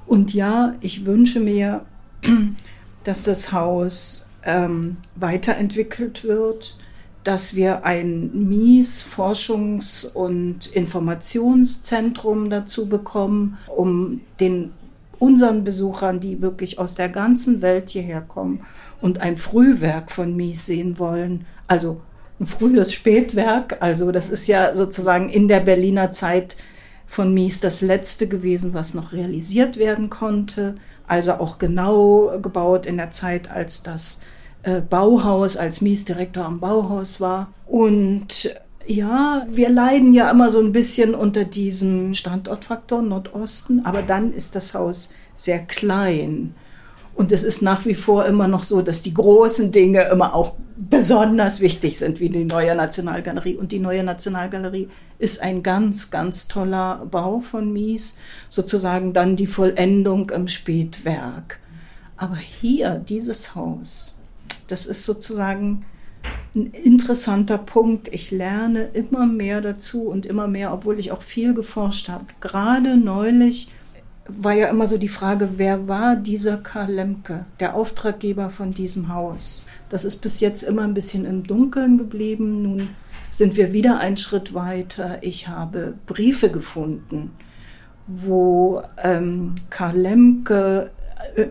[0.07, 1.85] Und ja, ich wünsche mir,
[3.05, 6.77] dass das Haus ähm, weiterentwickelt wird,
[7.25, 14.73] dass wir ein Mies Forschungs- und Informationszentrum dazu bekommen, um den
[15.19, 18.67] unseren Besuchern, die wirklich aus der ganzen Welt hierher kommen
[19.01, 22.01] und ein Frühwerk von Mies sehen wollen, also
[22.41, 26.57] ein frühes Spätwerk, also das ist ja sozusagen in der Berliner Zeit
[27.07, 30.75] von Mies das letzte gewesen, was noch realisiert werden konnte,
[31.07, 34.21] also auch genau gebaut in der Zeit, als das
[34.65, 37.53] äh, Bauhaus, als Mies-Direktor am Bauhaus war.
[37.67, 38.55] Und
[38.87, 44.55] ja, wir leiden ja immer so ein bisschen unter diesem Standortfaktor Nordosten, aber dann ist
[44.55, 46.55] das Haus sehr klein.
[47.15, 50.55] Und es ist nach wie vor immer noch so, dass die großen Dinge immer auch
[50.77, 53.57] besonders wichtig sind, wie die neue Nationalgalerie.
[53.57, 59.47] Und die neue Nationalgalerie ist ein ganz, ganz toller Bau von Mies, sozusagen dann die
[59.47, 61.61] Vollendung im Spätwerk.
[62.17, 64.24] Aber hier, dieses Haus,
[64.67, 65.85] das ist sozusagen
[66.55, 68.13] ein interessanter Punkt.
[68.13, 72.27] Ich lerne immer mehr dazu und immer mehr, obwohl ich auch viel geforscht habe.
[72.41, 73.73] Gerade neulich
[74.27, 79.09] war ja immer so die Frage, wer war dieser Karl Lemke, der Auftraggeber von diesem
[79.09, 79.67] Haus?
[79.91, 82.63] Das ist bis jetzt immer ein bisschen im Dunkeln geblieben.
[82.63, 82.89] Nun
[83.31, 85.19] sind wir wieder einen Schritt weiter.
[85.23, 87.33] Ich habe Briefe gefunden,
[88.07, 90.91] wo ähm, Karl Lemke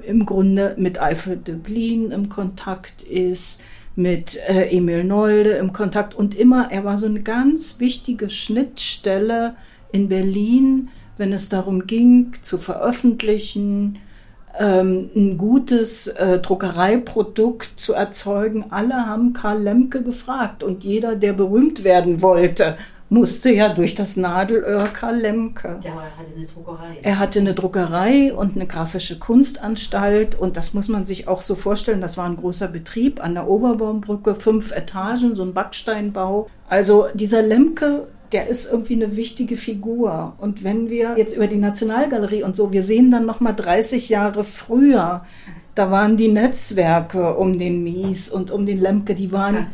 [0.05, 3.59] im Grunde mit Alfred Döblin im Kontakt ist,
[3.95, 9.55] mit äh, Emil Nolde im Kontakt und immer, er war so eine ganz wichtige Schnittstelle
[9.91, 13.99] in Berlin, wenn es darum ging, zu veröffentlichen,
[14.59, 18.65] ähm, ein gutes äh, Druckereiprodukt zu erzeugen.
[18.69, 22.77] Alle haben Karl Lemke gefragt und jeder, der berühmt werden wollte,
[23.13, 25.79] musste ja durch das Nadelöhr Karl Lemke.
[25.83, 26.97] Ja, er hatte eine Druckerei.
[27.03, 31.55] Er hatte eine Druckerei und eine grafische Kunstanstalt und das muss man sich auch so
[31.55, 32.01] vorstellen.
[32.01, 36.49] Das war ein großer Betrieb an der Oberbaumbrücke, fünf Etagen, so ein Backsteinbau.
[36.67, 40.33] Also dieser Lemke, der ist irgendwie eine wichtige Figur.
[40.39, 44.09] Und wenn wir jetzt über die Nationalgalerie und so, wir sehen dann noch mal 30
[44.09, 45.23] Jahre früher
[45.75, 49.67] da waren die Netzwerke um den Mies und um den Lemke, die waren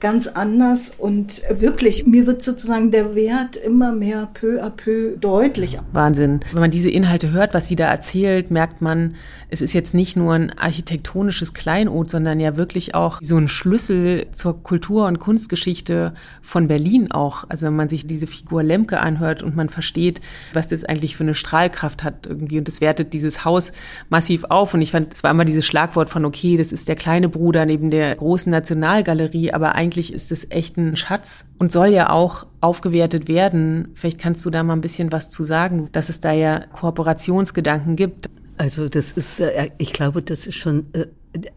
[0.00, 5.78] ganz anders und wirklich, mir wird sozusagen der Wert immer mehr peu à peu deutlich.
[5.92, 6.40] Wahnsinn.
[6.52, 9.14] Wenn man diese Inhalte hört, was sie da erzählt, merkt man,
[9.50, 14.26] es ist jetzt nicht nur ein architektonisches Kleinod, sondern ja wirklich auch so ein Schlüssel
[14.30, 17.44] zur Kultur- und Kunstgeschichte von Berlin auch.
[17.48, 20.20] Also wenn man sich diese Figur Lemke anhört und man versteht,
[20.52, 23.72] was das eigentlich für eine Strahlkraft hat irgendwie und das wertet dieses Haus
[24.10, 24.74] massiv auf.
[24.74, 27.64] Und ich fand, es war immer dieses Schlagwort von, okay, das ist der kleine Bruder
[27.64, 32.10] neben der großen Nationalgalerie, aber eigentlich eigentlich ist es echt ein Schatz und soll ja
[32.10, 33.88] auch aufgewertet werden.
[33.94, 37.96] Vielleicht kannst du da mal ein bisschen was zu sagen, dass es da ja Kooperationsgedanken
[37.96, 38.28] gibt.
[38.58, 41.06] Also das ist, äh, ich glaube, das ist schon äh,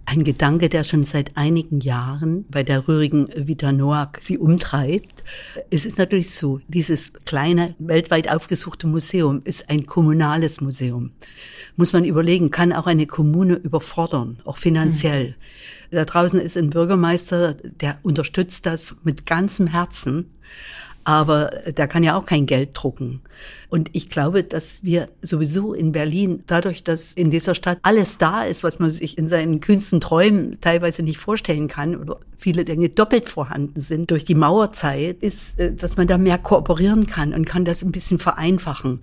[0.05, 5.25] ein Gedanke, der schon seit einigen Jahren bei der rührigen Vita Noack sie umtreibt.
[5.69, 11.11] Es ist natürlich so, dieses kleine, weltweit aufgesuchte Museum ist ein kommunales Museum.
[11.75, 15.29] Muss man überlegen, kann auch eine Kommune überfordern, auch finanziell.
[15.29, 15.33] Mhm.
[15.91, 20.31] Da draußen ist ein Bürgermeister, der unterstützt das mit ganzem Herzen.
[21.03, 23.21] Aber der kann ja auch kein Geld drucken.
[23.69, 28.43] Und ich glaube, dass wir sowieso in Berlin, dadurch, dass in dieser Stadt alles da
[28.43, 32.89] ist, was man sich in seinen kühnsten Träumen teilweise nicht vorstellen kann oder viele Dinge
[32.89, 37.45] doppelt vorhanden sind durch die Mauerzeit, ist, äh, dass man da mehr kooperieren kann und
[37.45, 38.99] kann das ein bisschen vereinfachen.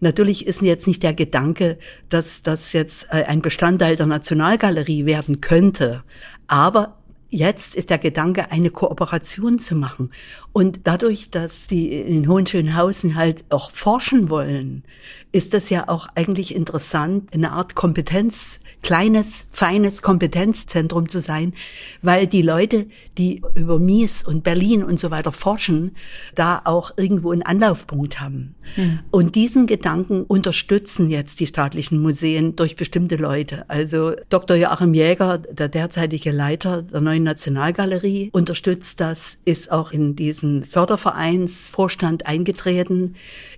[0.00, 5.40] Natürlich ist jetzt nicht der Gedanke, dass das jetzt äh, ein Bestandteil der Nationalgalerie werden
[5.40, 6.02] könnte.
[6.48, 6.97] Aber
[7.30, 10.10] Jetzt ist der Gedanke, eine Kooperation zu machen.
[10.52, 14.82] Und dadurch, dass die in Hohenschönhausen halt auch forschen wollen,
[15.30, 21.52] ist das ja auch eigentlich interessant, eine Art Kompetenz, kleines, feines Kompetenzzentrum zu sein,
[22.00, 22.86] weil die Leute,
[23.18, 25.94] die über Mies und Berlin und so weiter forschen,
[26.34, 28.54] da auch irgendwo einen Anlaufpunkt haben.
[28.76, 29.00] Mhm.
[29.10, 33.68] Und diesen Gedanken unterstützen jetzt die staatlichen Museen durch bestimmte Leute.
[33.68, 34.56] Also Dr.
[34.56, 42.26] Joachim Jäger, der derzeitige Leiter der neuen Nationalgalerie, unterstützt das, ist auch in diesen Fördervereinsvorstand
[42.26, 43.14] eingetreten.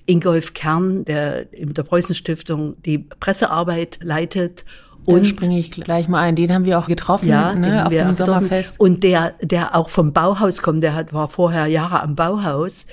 [0.06, 4.64] Ingolf Kern, der in der Preußenstiftung die Pressearbeit leitet
[5.04, 6.36] und springe ich gleich mal ein.
[6.36, 8.78] Den haben wir auch getroffen ja, ne, auf dem Sommerfest.
[8.78, 12.86] Und der, der auch vom Bauhaus kommt, der hat, war vorher Jahre am Bauhaus.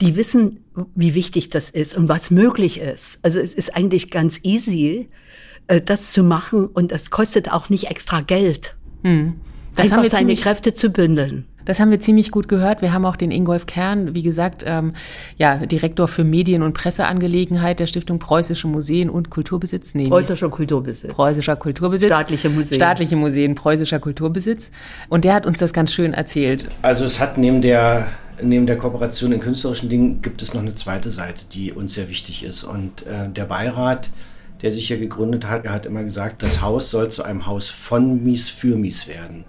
[0.00, 3.18] Die wissen, wie wichtig das ist und was möglich ist.
[3.22, 5.08] Also es ist eigentlich ganz easy,
[5.68, 8.76] äh, das zu machen und das kostet auch nicht extra Geld.
[9.02, 9.34] Hm.
[9.76, 11.46] Das Einfach seine Kräfte zu bündeln.
[11.64, 12.82] Das haben wir ziemlich gut gehört.
[12.82, 14.94] Wir haben auch den Ingolf Kern, wie gesagt, ähm,
[15.38, 19.94] ja, Direktor für Medien- und Presseangelegenheit der Stiftung Preußische Museen und Kulturbesitz.
[19.94, 21.12] Nee, Preußischer Kulturbesitz.
[21.12, 22.08] Preußischer Kulturbesitz.
[22.08, 22.76] Staatliche Museen.
[22.76, 24.72] Staatliche Museen, preußischer Kulturbesitz.
[25.08, 26.66] Und der hat uns das ganz schön erzählt.
[26.82, 28.08] Also es hat neben der
[28.42, 32.08] neben der Kooperation in künstlerischen Dingen gibt es noch eine zweite Seite, die uns sehr
[32.08, 32.64] wichtig ist.
[32.64, 34.10] Und äh, der Beirat,
[34.62, 37.68] der sich hier gegründet hat, er hat immer gesagt, das Haus soll zu einem Haus
[37.68, 39.44] von Mies für Mies werden.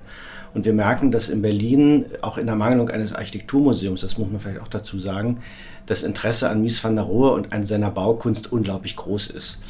[0.53, 4.39] Und wir merken, dass in Berlin, auch in der Mangelung eines Architekturmuseums, das muss man
[4.39, 5.39] vielleicht auch dazu sagen,
[5.85, 9.61] das Interesse an Mies van der Rohe und an seiner Baukunst unglaublich groß ist.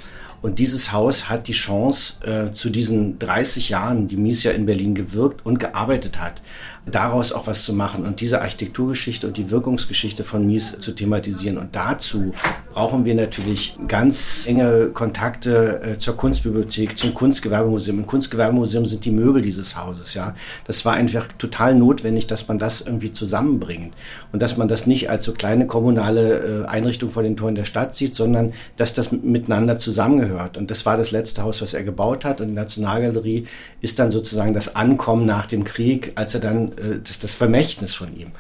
[0.41, 4.65] Und dieses Haus hat die Chance, äh, zu diesen 30 Jahren, die Mies ja in
[4.65, 6.41] Berlin gewirkt und gearbeitet hat,
[6.85, 11.57] daraus auch was zu machen und diese Architekturgeschichte und die Wirkungsgeschichte von Mies zu thematisieren.
[11.57, 12.33] Und dazu
[12.73, 17.99] brauchen wir natürlich ganz enge Kontakte äh, zur Kunstbibliothek, zum Kunstgewerbemuseum.
[17.99, 20.35] Im Kunstgewerbemuseum sind die Möbel dieses Hauses, ja.
[20.65, 23.93] Das war einfach total notwendig, dass man das irgendwie zusammenbringt
[24.31, 27.65] und dass man das nicht als so kleine kommunale äh, Einrichtung vor den Toren der
[27.65, 30.57] Stadt sieht, sondern dass das miteinander zusammengehört.
[30.57, 32.41] Und das war das letzte Haus, was er gebaut hat.
[32.41, 33.45] Und die Nationalgalerie
[33.81, 37.93] ist dann sozusagen das Ankommen nach dem Krieg, als er dann äh, das, das Vermächtnis
[37.93, 38.31] von ihm.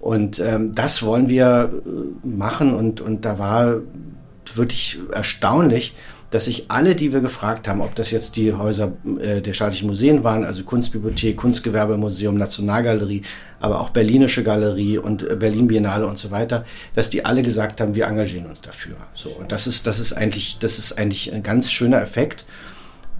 [0.00, 3.76] Und ähm, das wollen wir äh, machen und, und da war
[4.54, 5.94] wirklich erstaunlich,
[6.32, 9.86] dass sich alle, die wir gefragt haben, ob das jetzt die Häuser äh, der staatlichen
[9.86, 13.22] Museen waren, also Kunstbibliothek, Kunstgewerbemuseum, Nationalgalerie,
[13.60, 16.64] aber auch Berlinische Galerie und äh, Berlin Biennale und so weiter,
[16.94, 18.96] dass die alle gesagt haben, wir engagieren uns dafür.
[19.14, 22.46] So und das ist das ist eigentlich das ist eigentlich ein ganz schöner Effekt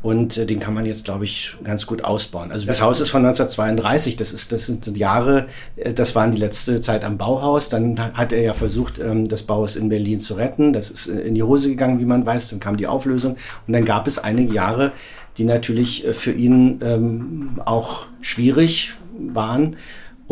[0.03, 2.51] und äh, den kann man jetzt, glaube ich, ganz gut ausbauen.
[2.51, 6.39] Also das Haus ist von 1932, das, ist, das sind Jahre, äh, das waren die
[6.39, 7.69] letzte Zeit am Bauhaus.
[7.69, 10.73] Dann hat er ja versucht, ähm, das Bauhaus in Berlin zu retten.
[10.73, 12.51] Das ist in die Hose gegangen, wie man weiß.
[12.51, 13.37] Dann kam die Auflösung.
[13.67, 14.93] Und dann gab es einige Jahre,
[15.39, 19.77] die natürlich äh, für ihn ähm, auch schwierig waren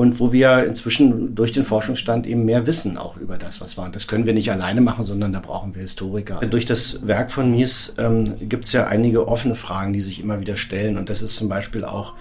[0.01, 3.85] und wo wir inzwischen durch den Forschungsstand eben mehr wissen auch über das, was war.
[3.85, 6.41] Und das können wir nicht alleine machen, sondern da brauchen wir Historiker.
[6.47, 10.41] Durch das Werk von Mies ähm, gibt es ja einige offene Fragen, die sich immer
[10.41, 10.97] wieder stellen.
[10.97, 12.15] Und das ist zum Beispiel auch,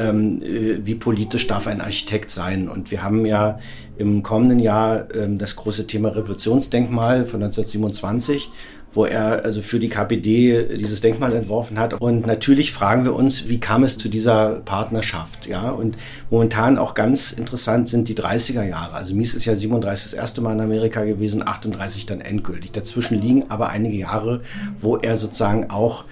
[0.00, 2.68] ähm, äh, wie politisch darf ein Architekt sein.
[2.68, 3.60] Und wir haben ja
[3.96, 8.50] im kommenden Jahr ähm, das große Thema Revolutionsdenkmal von 1927
[8.94, 11.94] wo er also für die KPD dieses Denkmal entworfen hat.
[11.94, 15.46] Und natürlich fragen wir uns, wie kam es zu dieser Partnerschaft?
[15.46, 15.96] Ja, und
[16.30, 18.94] momentan auch ganz interessant sind die 30er Jahre.
[18.94, 22.72] Also Mies ist ja 37 das erste Mal in Amerika gewesen, 38 dann endgültig.
[22.72, 24.40] Dazwischen liegen aber einige Jahre,
[24.80, 26.04] wo er sozusagen auch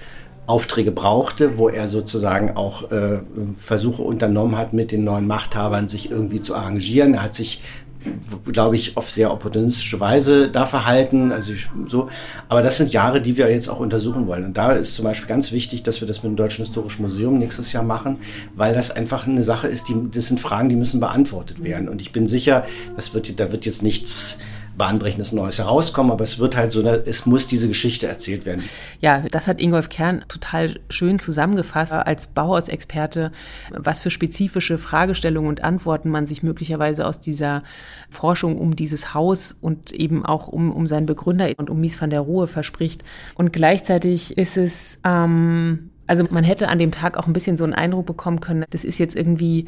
[0.47, 3.21] Aufträge brauchte, wo er sozusagen auch äh,
[3.57, 7.15] Versuche unternommen hat, mit den neuen Machthabern sich irgendwie zu arrangieren.
[7.15, 7.63] Er hat sich
[8.51, 11.33] glaube ich, auf sehr opportunistische Weise da verhalten.
[11.33, 12.09] Also ich, so.
[12.49, 14.45] Aber das sind Jahre, die wir jetzt auch untersuchen wollen.
[14.45, 17.39] Und da ist zum Beispiel ganz wichtig, dass wir das mit dem Deutschen Historischen Museum
[17.39, 18.19] nächstes Jahr machen,
[18.55, 21.89] weil das einfach eine Sache ist, die, das sind Fragen, die müssen beantwortet werden.
[21.89, 22.65] Und ich bin sicher,
[22.97, 24.39] das wird, da wird jetzt nichts
[24.81, 28.65] bahnbrechendes Neues herauskommen, aber es wird halt so, es muss diese Geschichte erzählt werden.
[29.01, 33.31] Ja, das hat Ingolf Kern total schön zusammengefasst als Bauhausexperte,
[33.73, 37.63] was für spezifische Fragestellungen und Antworten man sich möglicherweise aus dieser
[38.09, 42.09] Forschung um dieses Haus und eben auch um, um seinen Begründer und um Mies van
[42.09, 43.05] der Rohe verspricht.
[43.35, 47.65] Und gleichzeitig ist es, ähm, also man hätte an dem Tag auch ein bisschen so
[47.65, 49.67] einen Eindruck bekommen können, das ist jetzt irgendwie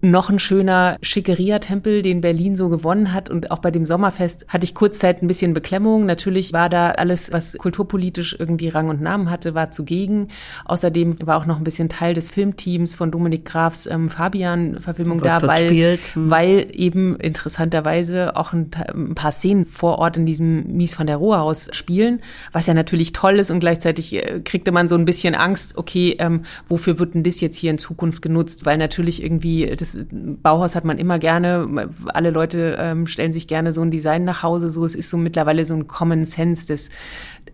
[0.00, 3.30] noch ein schöner Schickeria-Tempel, den Berlin so gewonnen hat.
[3.30, 6.06] Und auch bei dem Sommerfest hatte ich kurzzeit ein bisschen Beklemmung.
[6.06, 10.28] Natürlich war da alles, was kulturpolitisch irgendwie Rang und Namen hatte, war zugegen.
[10.64, 15.42] Außerdem war auch noch ein bisschen Teil des Filmteams von Dominik Grafs ähm, Fabian-Verfilmung da,
[15.42, 16.30] weil, hm.
[16.30, 21.16] weil eben interessanterweise auch ein, ein, paar Szenen vor Ort in diesem Mies von der
[21.16, 22.20] Rohe Haus spielen,
[22.52, 26.16] was ja natürlich toll ist und gleichzeitig äh, kriegte man so ein bisschen Angst, okay,
[26.20, 28.64] ähm, wofür wird denn das jetzt hier in Zukunft genutzt?
[28.64, 33.46] Weil natürlich irgendwie das das Bauhaus hat man immer gerne, alle Leute ähm, stellen sich
[33.48, 36.66] gerne so ein Design nach Hause, so es ist so mittlerweile so ein Common Sense
[36.66, 36.90] des,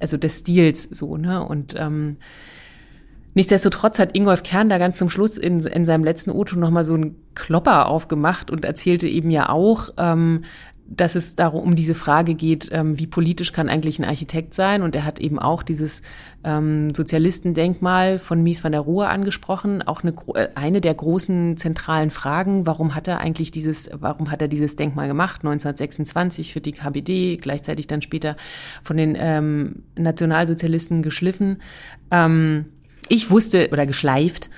[0.01, 1.45] also des Stils so, ne?
[1.45, 2.17] Und ähm,
[3.37, 6.95] Nichtsdestotrotz hat Ingolf Kern da ganz zum Schluss in, in seinem letzten O-Ton nochmal so
[6.95, 10.43] einen Klopper aufgemacht und erzählte eben ja auch, ähm,
[10.87, 14.83] dass es darum um diese Frage geht, ähm, wie politisch kann eigentlich ein Architekt sein?
[14.83, 16.03] Und er hat eben auch dieses
[16.45, 22.11] ähm, Sozialistendenkmal von Mies van der Rohe angesprochen, auch eine, äh, eine der großen zentralen
[22.11, 22.67] Fragen.
[22.67, 25.41] Warum hat er eigentlich dieses, warum hat er dieses Denkmal gemacht?
[25.41, 28.37] 1926 für die KBD, gleichzeitig dann später
[28.83, 31.63] von den ähm, Nationalsozialisten geschliffen.
[32.11, 32.67] Ähm,
[33.09, 34.49] ich wusste oder geschleift,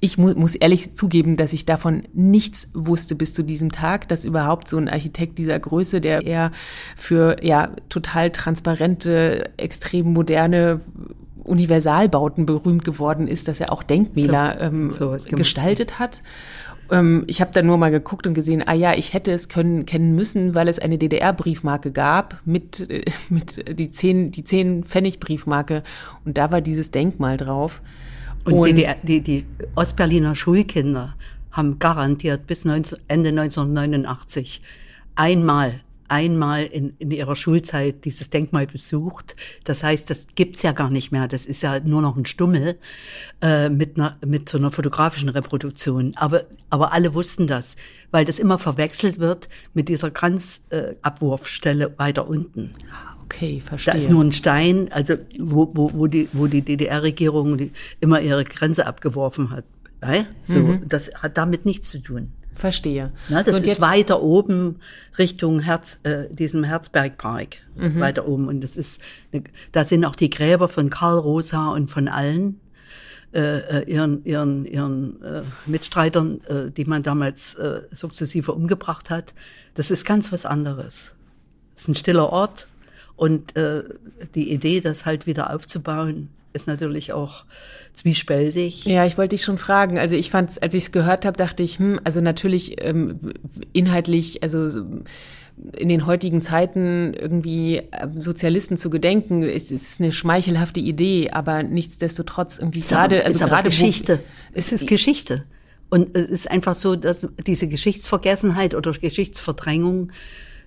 [0.00, 4.24] ich mu muss ehrlich zugeben, dass ich davon nichts wusste bis zu diesem Tag, dass
[4.24, 6.52] überhaupt so ein Architekt dieser Größe, der eher
[6.96, 10.80] für ja total transparente, extrem moderne
[11.44, 16.22] Universalbauten berühmt geworden ist, dass er auch Denkmäler so, ähm, so gestaltet hat.
[16.90, 19.86] Ähm, ich habe da nur mal geguckt und gesehen, ah ja, ich hätte es können
[19.86, 25.20] kennen müssen, weil es eine DDR-Briefmarke gab mit äh, mit die zehn die zehn Pfennig
[25.20, 25.82] Briefmarke
[26.24, 27.80] und da war dieses Denkmal drauf.
[28.46, 31.14] Und, und die, die, die Ostberliner Schulkinder
[31.50, 34.62] haben garantiert bis 19, Ende 1989
[35.14, 39.36] einmal einmal in, in ihrer Schulzeit dieses Denkmal besucht.
[39.64, 41.28] Das heißt, das gibt's ja gar nicht mehr.
[41.28, 42.78] Das ist ja nur noch ein Stummel
[43.42, 46.12] äh, mit, einer, mit so einer fotografischen Reproduktion.
[46.16, 47.76] Aber, aber alle wussten das,
[48.10, 52.72] weil das immer verwechselt wird mit dieser Kranzabwurfstelle äh, weiter unten.
[53.26, 53.92] Okay, verstehe.
[53.92, 58.44] Da ist nur ein Stein, also wo, wo, wo die, wo die DDR-Regierung immer ihre
[58.44, 59.64] Grenze abgeworfen hat.
[60.02, 60.26] Ja?
[60.44, 60.88] So, mhm.
[60.88, 62.32] das hat damit nichts zu tun.
[62.54, 63.12] Verstehe.
[63.28, 64.76] Na, das so, ist weiter oben
[65.18, 68.00] Richtung Herz, äh, diesem Herzbergpark, mhm.
[68.00, 68.48] weiter oben.
[68.48, 72.60] Und das ist, eine, da sind auch die Gräber von Karl Rosa und von allen
[73.34, 79.34] äh, äh ihren, ihren, ihren äh, Mitstreitern, äh, die man damals äh, sukzessive umgebracht hat.
[79.74, 81.14] Das ist ganz was anderes.
[81.74, 82.68] Es ist ein stiller Ort,
[83.16, 83.84] und äh,
[84.34, 87.44] die Idee, das halt wieder aufzubauen, ist natürlich auch
[87.92, 88.84] zwiespältig.
[88.84, 89.98] Ja, ich wollte dich schon fragen.
[89.98, 93.18] Also ich fand, als ich es gehört habe, dachte ich, hm, also natürlich ähm,
[93.72, 94.82] inhaltlich, also
[95.72, 101.62] in den heutigen Zeiten irgendwie ähm, Sozialisten zu gedenken, ist, ist eine schmeichelhafte Idee, aber
[101.62, 104.20] nichtsdestotrotz irgendwie gerade, also ist gerade Geschichte.
[104.52, 105.44] es ist Geschichte.
[105.88, 110.10] Und es ist einfach so, dass diese Geschichtsvergessenheit oder Geschichtsverdrängung,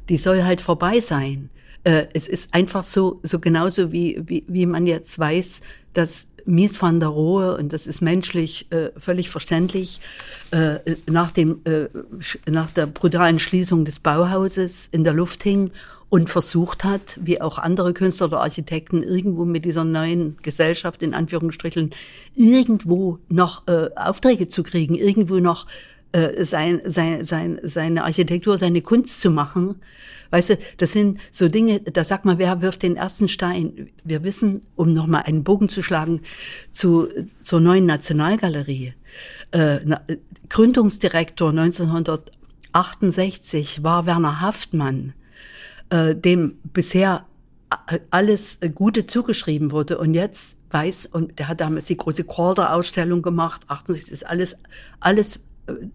[0.07, 1.49] die soll halt vorbei sein.
[1.83, 5.61] Äh, es ist einfach so, so genauso wie, wie, wie man jetzt weiß,
[5.93, 9.99] dass Mies van der Rohe, und das ist menschlich äh, völlig verständlich,
[10.51, 11.87] äh, nach, dem, äh,
[12.49, 15.71] nach der brutalen Schließung des Bauhauses in der Luft hing
[16.09, 21.13] und versucht hat, wie auch andere Künstler oder Architekten, irgendwo mit dieser neuen Gesellschaft in
[21.13, 21.91] Anführungsstrichen
[22.35, 25.67] irgendwo noch äh, Aufträge zu kriegen, irgendwo noch
[26.11, 29.75] äh, sein, sein, sein, seine Architektur, seine Kunst zu machen.
[30.31, 33.89] Weißt du, das sind so Dinge, da sagt man, wer wirft den ersten Stein?
[34.03, 36.21] Wir wissen, um nochmal einen Bogen zu schlagen,
[36.71, 37.07] zu,
[37.41, 38.93] zur neuen Nationalgalerie.
[39.51, 39.79] Äh,
[40.49, 45.13] Gründungsdirektor 1968 war Werner Haftmann,
[45.89, 47.25] äh, dem bisher
[48.09, 49.99] alles Gute zugeschrieben wurde.
[49.99, 54.55] Und jetzt weiß, und der hat damals die große Calder-Ausstellung gemacht, 68 ist alles,
[54.99, 55.39] alles,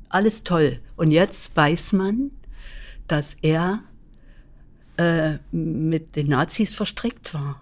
[0.09, 0.81] alles toll.
[0.97, 2.31] Und jetzt weiß man,
[3.07, 3.83] dass er
[4.97, 7.61] äh, mit den Nazis verstrickt war.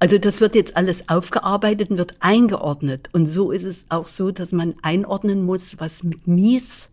[0.00, 3.08] Also das wird jetzt alles aufgearbeitet und wird eingeordnet.
[3.12, 6.90] Und so ist es auch so, dass man einordnen muss, was mit Mies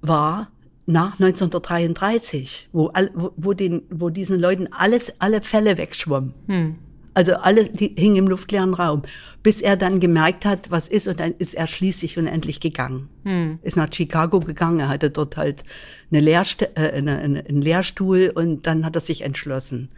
[0.00, 0.50] war
[0.86, 6.34] nach 1933, wo, wo, wo, den, wo diesen Leuten alles, alle Fälle wegschwommen.
[6.46, 6.78] Hm.
[7.20, 9.02] Also alle hingen im luftleeren Raum,
[9.42, 13.10] bis er dann gemerkt hat, was ist, und dann ist er schließlich und endlich gegangen.
[13.24, 13.58] Hm.
[13.60, 15.62] Ist nach Chicago gegangen, er hatte dort halt
[16.10, 19.90] eine Lehrst äh, eine, eine, einen Lehrstuhl und dann hat er sich entschlossen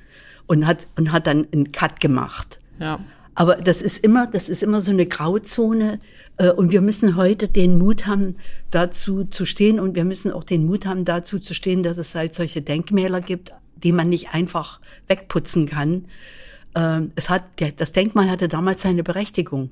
[0.48, 2.58] und hat und hat dann einen Cut gemacht.
[2.80, 2.98] Ja.
[3.36, 6.00] Aber das ist immer, das ist immer so eine Grauzone.
[6.38, 8.34] Äh, und wir müssen heute den Mut haben,
[8.72, 9.78] dazu zu stehen.
[9.78, 13.20] Und wir müssen auch den Mut haben, dazu zu stehen, dass es halt solche Denkmäler
[13.20, 16.06] gibt, die man nicht einfach wegputzen kann.
[16.74, 17.44] Ähm, es hat,
[17.76, 19.70] das Denkmal hatte damals seine Berechtigung.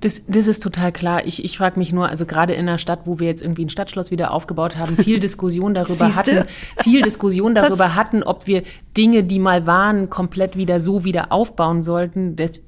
[0.00, 1.26] Das, das ist total klar.
[1.26, 3.68] Ich, ich frage mich nur, also gerade in einer Stadt, wo wir jetzt irgendwie ein
[3.68, 6.44] Stadtschloss wieder aufgebaut haben, viel Diskussion darüber hatten,
[6.82, 8.62] viel Diskussion darüber hatten, ob wir
[8.96, 12.36] Dinge, die mal waren, komplett wieder so wieder aufbauen sollten.
[12.36, 12.60] Das,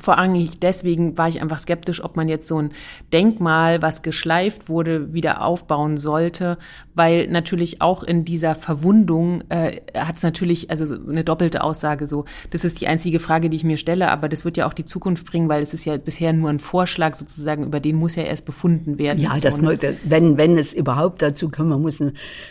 [0.00, 2.70] vor allem deswegen war ich einfach skeptisch, ob man jetzt so ein
[3.12, 6.58] Denkmal, was geschleift wurde, wieder aufbauen sollte,
[6.94, 12.24] weil natürlich auch in dieser Verwundung äh, hat es natürlich also eine doppelte Aussage so.
[12.50, 14.84] Das ist die einzige Frage, die ich mir stelle, aber das wird ja auch die
[14.84, 18.22] Zukunft bringen, weil es ist ja bisher nur ein Vorschlag sozusagen, über den muss ja
[18.22, 19.18] erst befunden werden.
[19.18, 19.78] Ja, das, so, ne?
[20.04, 22.02] wenn wenn es überhaupt dazu kommen muss,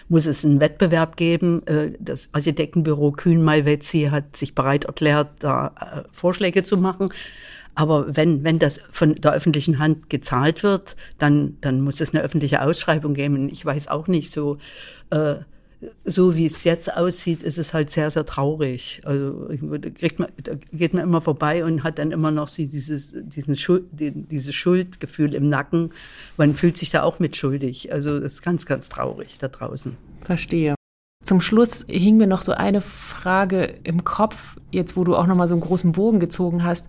[0.09, 1.65] muss es einen Wettbewerb geben.
[1.65, 7.09] Äh, das Architektenbüro Kühn-Malvezzi hat sich bereit erklärt, da äh, Vorschläge zu machen.
[7.75, 12.23] Aber wenn, wenn das von der öffentlichen Hand gezahlt wird, dann, dann muss es eine
[12.23, 13.49] öffentliche Ausschreibung geben.
[13.49, 14.57] Ich weiß auch nicht so,
[15.09, 15.35] äh,
[16.03, 19.01] so wie es jetzt aussieht, ist es halt sehr, sehr traurig.
[19.03, 19.49] Also
[19.95, 20.29] kriegt man,
[20.71, 25.49] geht man immer vorbei und hat dann immer noch dieses, diesen Schuld, dieses Schuldgefühl im
[25.49, 25.91] Nacken.
[26.37, 27.91] Man fühlt sich da auch mit schuldig.
[27.91, 29.97] Also das ist ganz, ganz traurig da draußen.
[30.23, 30.75] Verstehe.
[31.25, 35.35] Zum Schluss hing mir noch so eine Frage im Kopf, jetzt wo du auch noch
[35.35, 36.87] mal so einen großen Bogen gezogen hast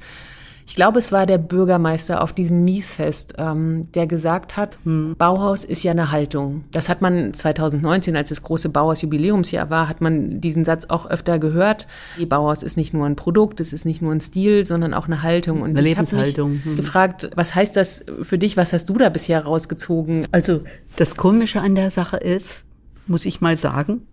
[0.73, 5.65] ich glaube, es war der Bürgermeister auf diesem Miesfest, ähm, der gesagt hat, hm, Bauhaus
[5.65, 6.65] ist ja eine Haltung.
[6.71, 11.39] Das hat man 2019, als das große Bauhaus-Jubiläumsjahr war, hat man diesen Satz auch öfter
[11.39, 11.89] gehört.
[12.19, 15.05] Die Bauhaus ist nicht nur ein Produkt, es ist nicht nur ein Stil, sondern auch
[15.05, 15.61] eine Haltung.
[15.61, 16.53] Und eine ich Lebenshaltung.
[16.53, 16.77] Mich hm.
[16.77, 18.57] gefragt, was heißt das für dich?
[18.57, 20.27] Was hast du da bisher rausgezogen?
[20.33, 20.63] Also
[20.97, 22.65] das Komische an der Sache ist,
[23.07, 24.07] muss ich mal sagen,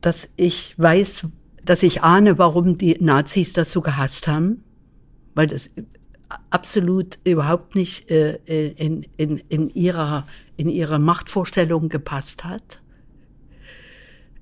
[0.00, 1.26] dass ich weiß,
[1.62, 4.62] dass ich ahne, warum die Nazis das so gehasst haben
[5.36, 5.70] weil das
[6.50, 8.38] absolut überhaupt nicht äh,
[8.72, 10.26] in, in, in, ihrer,
[10.56, 12.80] in ihrer Machtvorstellung gepasst hat.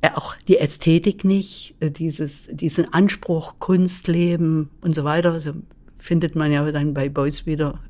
[0.00, 5.52] Äh, auch die Ästhetik nicht, äh, dieses, diesen Anspruch, Kunstleben und so weiter, also
[5.98, 7.80] findet man ja dann bei Beuys wieder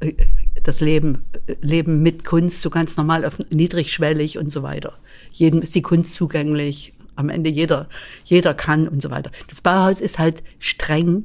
[0.00, 0.14] äh,
[0.62, 1.24] das Leben,
[1.60, 4.94] Leben mit Kunst, so ganz normal, niedrigschwellig und so weiter.
[5.32, 7.88] Jedem ist die Kunst zugänglich, am Ende jeder,
[8.24, 9.30] jeder kann und so weiter.
[9.48, 11.24] Das Bauhaus ist halt streng,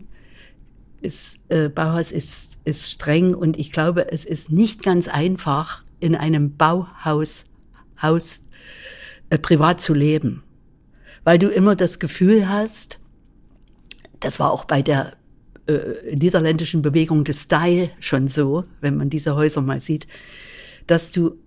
[1.08, 6.16] ist, äh, Bauhaus ist, ist streng und ich glaube, es ist nicht ganz einfach, in
[6.16, 7.46] einem Bauhaus
[8.02, 8.42] Haus,
[9.30, 10.44] äh, privat zu leben.
[11.24, 13.00] Weil du immer das Gefühl hast,
[14.20, 15.14] das war auch bei der
[15.68, 20.08] äh, niederländischen Bewegung des Style schon so, wenn man diese Häuser mal sieht,
[20.86, 21.38] dass du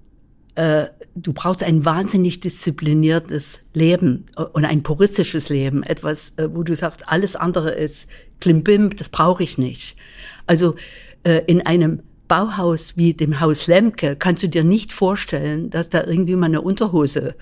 [0.57, 6.75] äh, du brauchst ein wahnsinnig diszipliniertes Leben und ein puristisches Leben, etwas, äh, wo du
[6.75, 8.09] sagst, alles andere ist
[8.41, 9.97] Klimbim, das brauche ich nicht.
[10.47, 10.75] Also
[11.25, 16.05] äh, in einem Bauhaus wie dem Haus Lemke kannst du dir nicht vorstellen, dass da
[16.05, 17.35] irgendwie mal eine Unterhose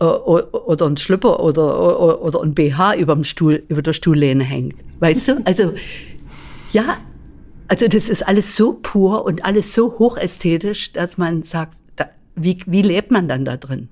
[0.00, 4.44] äh, oder ein Schlüpper oder, oder, oder ein BH über dem Stuhl, über der Stuhllehne
[4.44, 4.76] hängt.
[5.00, 5.42] Weißt du?
[5.44, 5.72] Also,
[6.72, 6.98] ja,
[7.68, 12.58] also das ist alles so pur und alles so hochästhetisch, dass man sagt, da, wie,
[12.66, 13.88] wie lebt man dann da drin?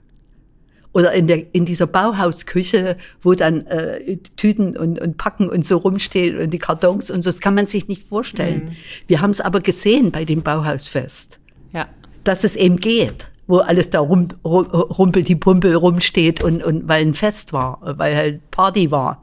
[0.97, 5.77] Oder in, der, in dieser Bauhausküche, wo dann äh, Tüten und, und Packen und so
[5.77, 8.65] rumstehen und die Kartons und so, das kann man sich nicht vorstellen.
[8.65, 8.77] Mhm.
[9.07, 11.39] Wir haben es aber gesehen bei dem Bauhausfest,
[11.75, 11.87] ja.
[12.25, 17.07] dass es eben geht wo alles da rum, rumpel die Pumpel rumsteht und, und weil
[17.07, 19.23] ein Fest war, weil halt Party war.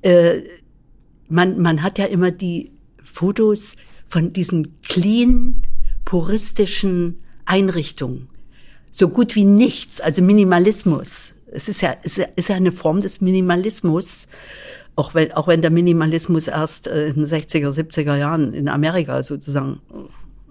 [0.00, 0.36] Äh,
[1.28, 2.70] man, man hat ja immer die
[3.02, 3.74] Fotos
[4.08, 5.60] von diesen clean
[6.06, 8.28] puristischen Einrichtung.
[8.96, 11.34] So gut wie nichts, also Minimalismus.
[11.50, 14.28] Es ist ja, es ist ja eine Form des Minimalismus,
[14.94, 19.24] auch wenn, auch wenn der Minimalismus erst äh, in den 60er, 70er Jahren in Amerika
[19.24, 19.80] sozusagen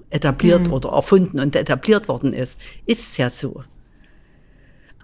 [0.10, 0.74] etabliert mhm.
[0.74, 3.64] oder erfunden und etabliert worden ist, ist es ja so.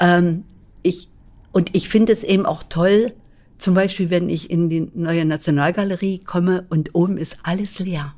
[0.02, 0.44] Ähm,
[0.84, 1.08] ich,
[1.54, 3.14] und ich finde es eben auch toll,
[3.58, 8.16] zum Beispiel, wenn ich in die neue Nationalgalerie komme und oben ist alles leer.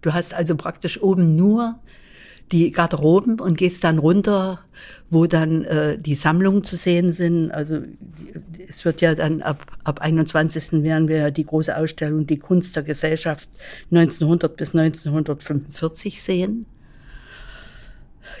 [0.00, 1.78] Du hast also praktisch oben nur
[2.52, 4.60] die Garderoben und gehst dann runter,
[5.10, 7.50] wo dann äh, die Sammlungen zu sehen sind.
[7.50, 7.80] Also
[8.68, 10.82] es wird ja dann ab, ab 21.
[10.82, 13.48] werden wir die große Ausstellung Die Kunst der Gesellschaft
[13.90, 16.66] 1900 bis 1945 sehen.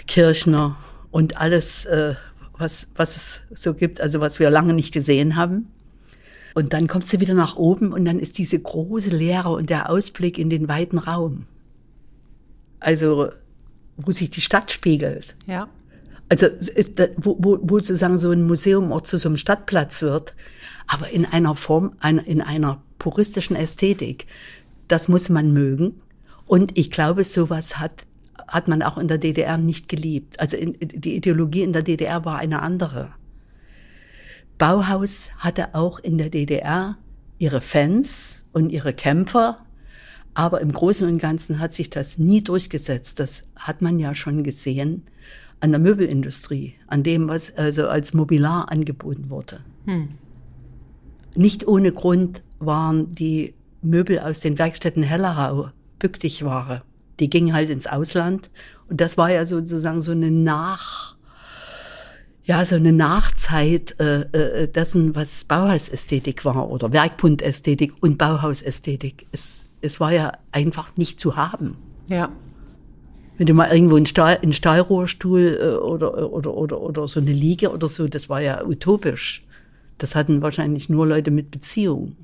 [0.06, 0.76] Kirchner
[1.10, 2.14] und alles, äh,
[2.58, 5.68] was, was es so gibt, also was wir lange nicht gesehen haben.
[6.54, 9.90] Und dann kommst du wieder nach oben und dann ist diese große Leere und der
[9.90, 11.46] Ausblick in den weiten Raum.
[12.78, 13.30] Also
[13.96, 15.36] wo sich die Stadt spiegelt.
[15.46, 15.68] Ja.
[16.28, 20.34] Also ist, wo, wo, wo sozusagen so ein Museum auch zu so einem Stadtplatz wird,
[20.86, 24.26] aber in einer Form, in einer puristischen Ästhetik.
[24.88, 25.94] Das muss man mögen.
[26.46, 28.06] Und ich glaube, sowas hat,
[28.48, 30.40] hat man auch in der DDR nicht geliebt.
[30.40, 33.12] Also in, die Ideologie in der DDR war eine andere.
[34.58, 36.96] Bauhaus hatte auch in der DDR
[37.38, 39.58] ihre Fans und ihre Kämpfer,
[40.34, 43.20] aber im Großen und Ganzen hat sich das nie durchgesetzt.
[43.20, 45.04] Das hat man ja schon gesehen
[45.60, 49.60] an der Möbelindustrie, an dem, was also als Mobiliar angeboten wurde.
[49.86, 50.08] Hm.
[51.36, 56.82] Nicht ohne Grund waren die Möbel aus den Werkstätten Hellerau Bückdichware.
[57.20, 58.50] Die gingen halt ins Ausland.
[58.88, 61.16] Und das war ja sozusagen so eine Nach,
[62.44, 69.26] ja, so eine Nachzeit äh, äh, dessen, was Bauhausästhetik war oder Werkbundästhetik und Bauhausästhetik.
[69.32, 71.76] Es es war ja einfach nicht zu haben.
[72.08, 72.30] Ja.
[73.36, 77.32] Wenn du mal irgendwo einen, Stahl, einen Stahlrohrstuhl äh, oder, oder, oder, oder so eine
[77.32, 79.44] Liege oder so, das war ja utopisch.
[79.98, 82.16] Das hatten wahrscheinlich nur Leute mit Beziehung.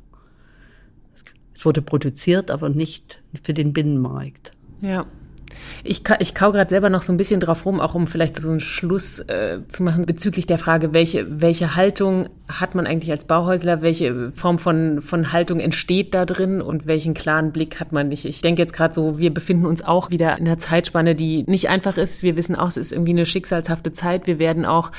[1.53, 4.53] Es wurde produziert, aber nicht für den Binnenmarkt.
[4.81, 5.07] Ja.
[5.85, 8.51] Ich, ich kau gerade selber noch so ein bisschen drauf rum, auch um vielleicht so
[8.51, 13.25] einen Schluss äh, zu machen bezüglich der Frage, welche, welche Haltung hat man eigentlich als
[13.25, 18.09] Bauhäusler, welche Form von, von Haltung entsteht da drin und welchen klaren Blick hat man
[18.09, 18.25] nicht.
[18.25, 21.69] Ich denke jetzt gerade so, wir befinden uns auch wieder in einer Zeitspanne, die nicht
[21.69, 22.23] einfach ist.
[22.23, 24.27] Wir wissen auch, es ist irgendwie eine schicksalshafte Zeit.
[24.27, 24.91] Wir werden auch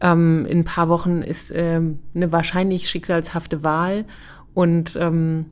[0.00, 4.04] ähm, in ein paar Wochen ist ähm, eine wahrscheinlich schicksalshafte Wahl
[4.54, 5.46] und ähm,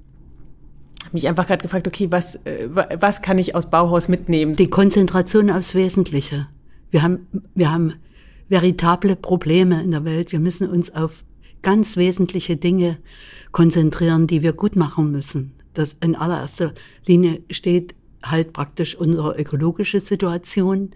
[1.13, 4.55] mich einfach gerade gefragt, okay, was, äh, was kann ich aus Bauhaus mitnehmen?
[4.55, 6.49] Die Konzentration aufs Wesentliche.
[6.91, 7.95] Wir haben, wir haben
[8.49, 10.33] veritable Probleme in der Welt.
[10.33, 11.25] Wir müssen uns auf
[11.63, 12.99] ganz wesentliche Dinge
[13.53, 15.53] konzentrieren, die wir gut machen müssen.
[15.75, 16.75] Das in allererster
[17.07, 20.91] Linie steht halt praktisch unsere ökologische Situation.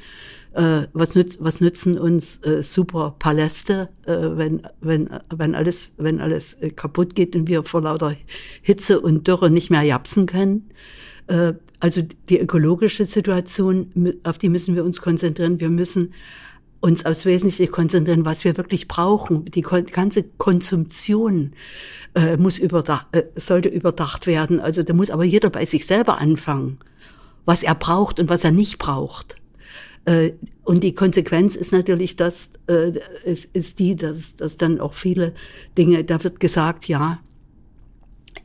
[0.52, 6.20] Äh, was, nütz, was nützen uns äh, super Paläste, äh, wenn, wenn, wenn alles, wenn
[6.20, 8.14] alles äh, kaputt geht und wir vor lauter
[8.62, 10.70] Hitze und Dürre nicht mehr japsen können?
[11.26, 15.60] Äh, also die ökologische Situation, auf die müssen wir uns konzentrieren.
[15.60, 16.14] Wir müssen
[16.80, 19.46] uns aufs Wesentliche konzentrieren, was wir wirklich brauchen.
[19.46, 21.52] Die ganze Konsumption
[22.14, 24.60] äh, muss überdacht, äh, sollte überdacht werden.
[24.60, 26.78] Also da muss aber jeder bei sich selber anfangen
[27.44, 29.36] was er braucht und was er nicht braucht.
[30.04, 30.32] Äh,
[30.64, 32.92] und die Konsequenz ist natürlich, dass äh,
[33.24, 35.34] ist, ist die, dass, dass dann auch viele
[35.76, 37.20] Dinge, da wird gesagt, ja,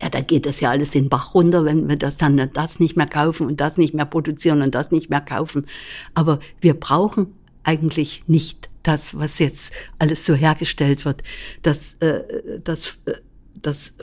[0.02, 2.96] ja, da geht das ja alles den Bach runter, wenn wir das dann das nicht
[2.96, 5.66] mehr kaufen und das nicht mehr produzieren und das nicht mehr kaufen.
[6.14, 7.34] Aber wir brauchen
[7.64, 11.24] eigentlich nicht das, was jetzt alles so hergestellt wird.
[11.64, 12.22] Das, äh,
[12.64, 13.14] das äh,
[13.56, 13.94] das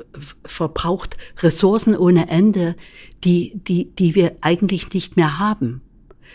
[0.45, 2.77] verbraucht Ressourcen ohne Ende,
[3.25, 5.83] die, die, die wir eigentlich nicht mehr haben.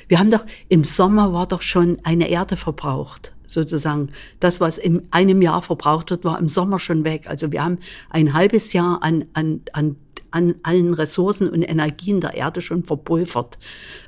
[0.08, 4.10] Wir haben doch, im Sommer war doch schon eine Erde verbraucht, sozusagen.
[4.40, 7.28] Das, was in einem Jahr verbraucht wird, war im Sommer schon weg.
[7.28, 9.96] Also wir haben ein halbes Jahr an, an, an,
[10.32, 13.58] an allen Ressourcen und Energien der Erde schon verpulvert.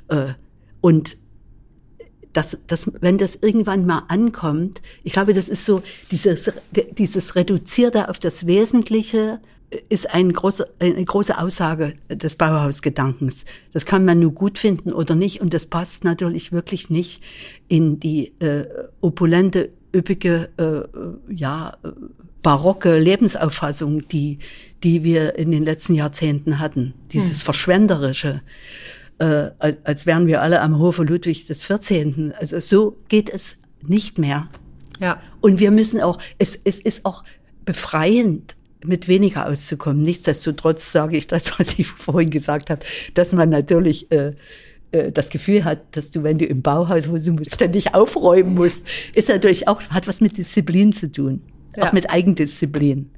[0.08, 0.34] Äh,
[0.80, 1.16] und
[2.34, 6.52] dass, dass, wenn das irgendwann mal ankommt, ich glaube, das ist so, dieses,
[6.98, 9.40] dieses Reduzierte auf das Wesentliche
[9.88, 13.44] ist ein große, eine große Aussage des Bauhausgedankens.
[13.72, 17.22] Das kann man nur gut finden oder nicht und das passt natürlich wirklich nicht
[17.68, 18.66] in die äh,
[19.00, 21.76] opulente, üppige, äh, ja,
[22.42, 24.38] barocke Lebensauffassung, die,
[24.82, 26.94] die wir in den letzten Jahrzehnten hatten.
[27.12, 27.44] Dieses hm.
[27.44, 28.42] Verschwenderische
[29.18, 32.32] äh, als wären wir alle am Hofe Ludwig des 14.
[32.38, 34.48] Also so geht es nicht mehr.
[35.00, 35.20] Ja.
[35.40, 37.22] Und wir müssen auch, es, es ist auch
[37.64, 40.02] befreiend, mit weniger auszukommen.
[40.02, 42.84] Nichtsdestotrotz sage ich das, was ich vorhin gesagt habe,
[43.14, 44.34] dass man natürlich äh,
[44.92, 49.28] äh, das Gefühl hat, dass du, wenn du im Bauhaus wohnst, ständig aufräumen musst, ist
[49.28, 51.42] natürlich auch, hat was mit Disziplin zu tun.
[51.76, 51.88] Ja.
[51.88, 53.10] Auch mit Eigendisziplin.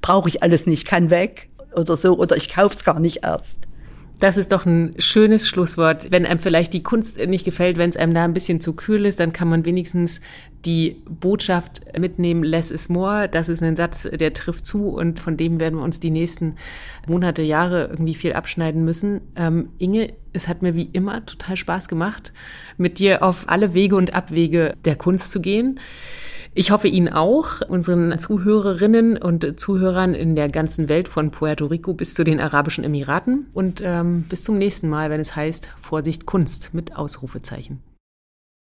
[0.00, 3.68] Brauche ich alles nicht, kann weg oder so, oder ich kauf's gar nicht erst.
[4.22, 6.12] Das ist doch ein schönes Schlusswort.
[6.12, 9.04] Wenn einem vielleicht die Kunst nicht gefällt, wenn es einem da ein bisschen zu kühl
[9.04, 10.20] ist, dann kann man wenigstens
[10.64, 13.28] die Botschaft mitnehmen, less is more.
[13.28, 16.54] Das ist ein Satz, der trifft zu und von dem werden wir uns die nächsten
[17.08, 19.22] Monate, Jahre irgendwie viel abschneiden müssen.
[19.34, 22.32] Ähm, Inge, es hat mir wie immer total Spaß gemacht,
[22.76, 25.80] mit dir auf alle Wege und Abwege der Kunst zu gehen.
[26.54, 31.94] Ich hoffe Ihnen auch, unseren Zuhörerinnen und Zuhörern in der ganzen Welt von Puerto Rico
[31.94, 33.46] bis zu den Arabischen Emiraten.
[33.54, 37.80] Und ähm, bis zum nächsten Mal, wenn es heißt Vorsicht Kunst mit Ausrufezeichen.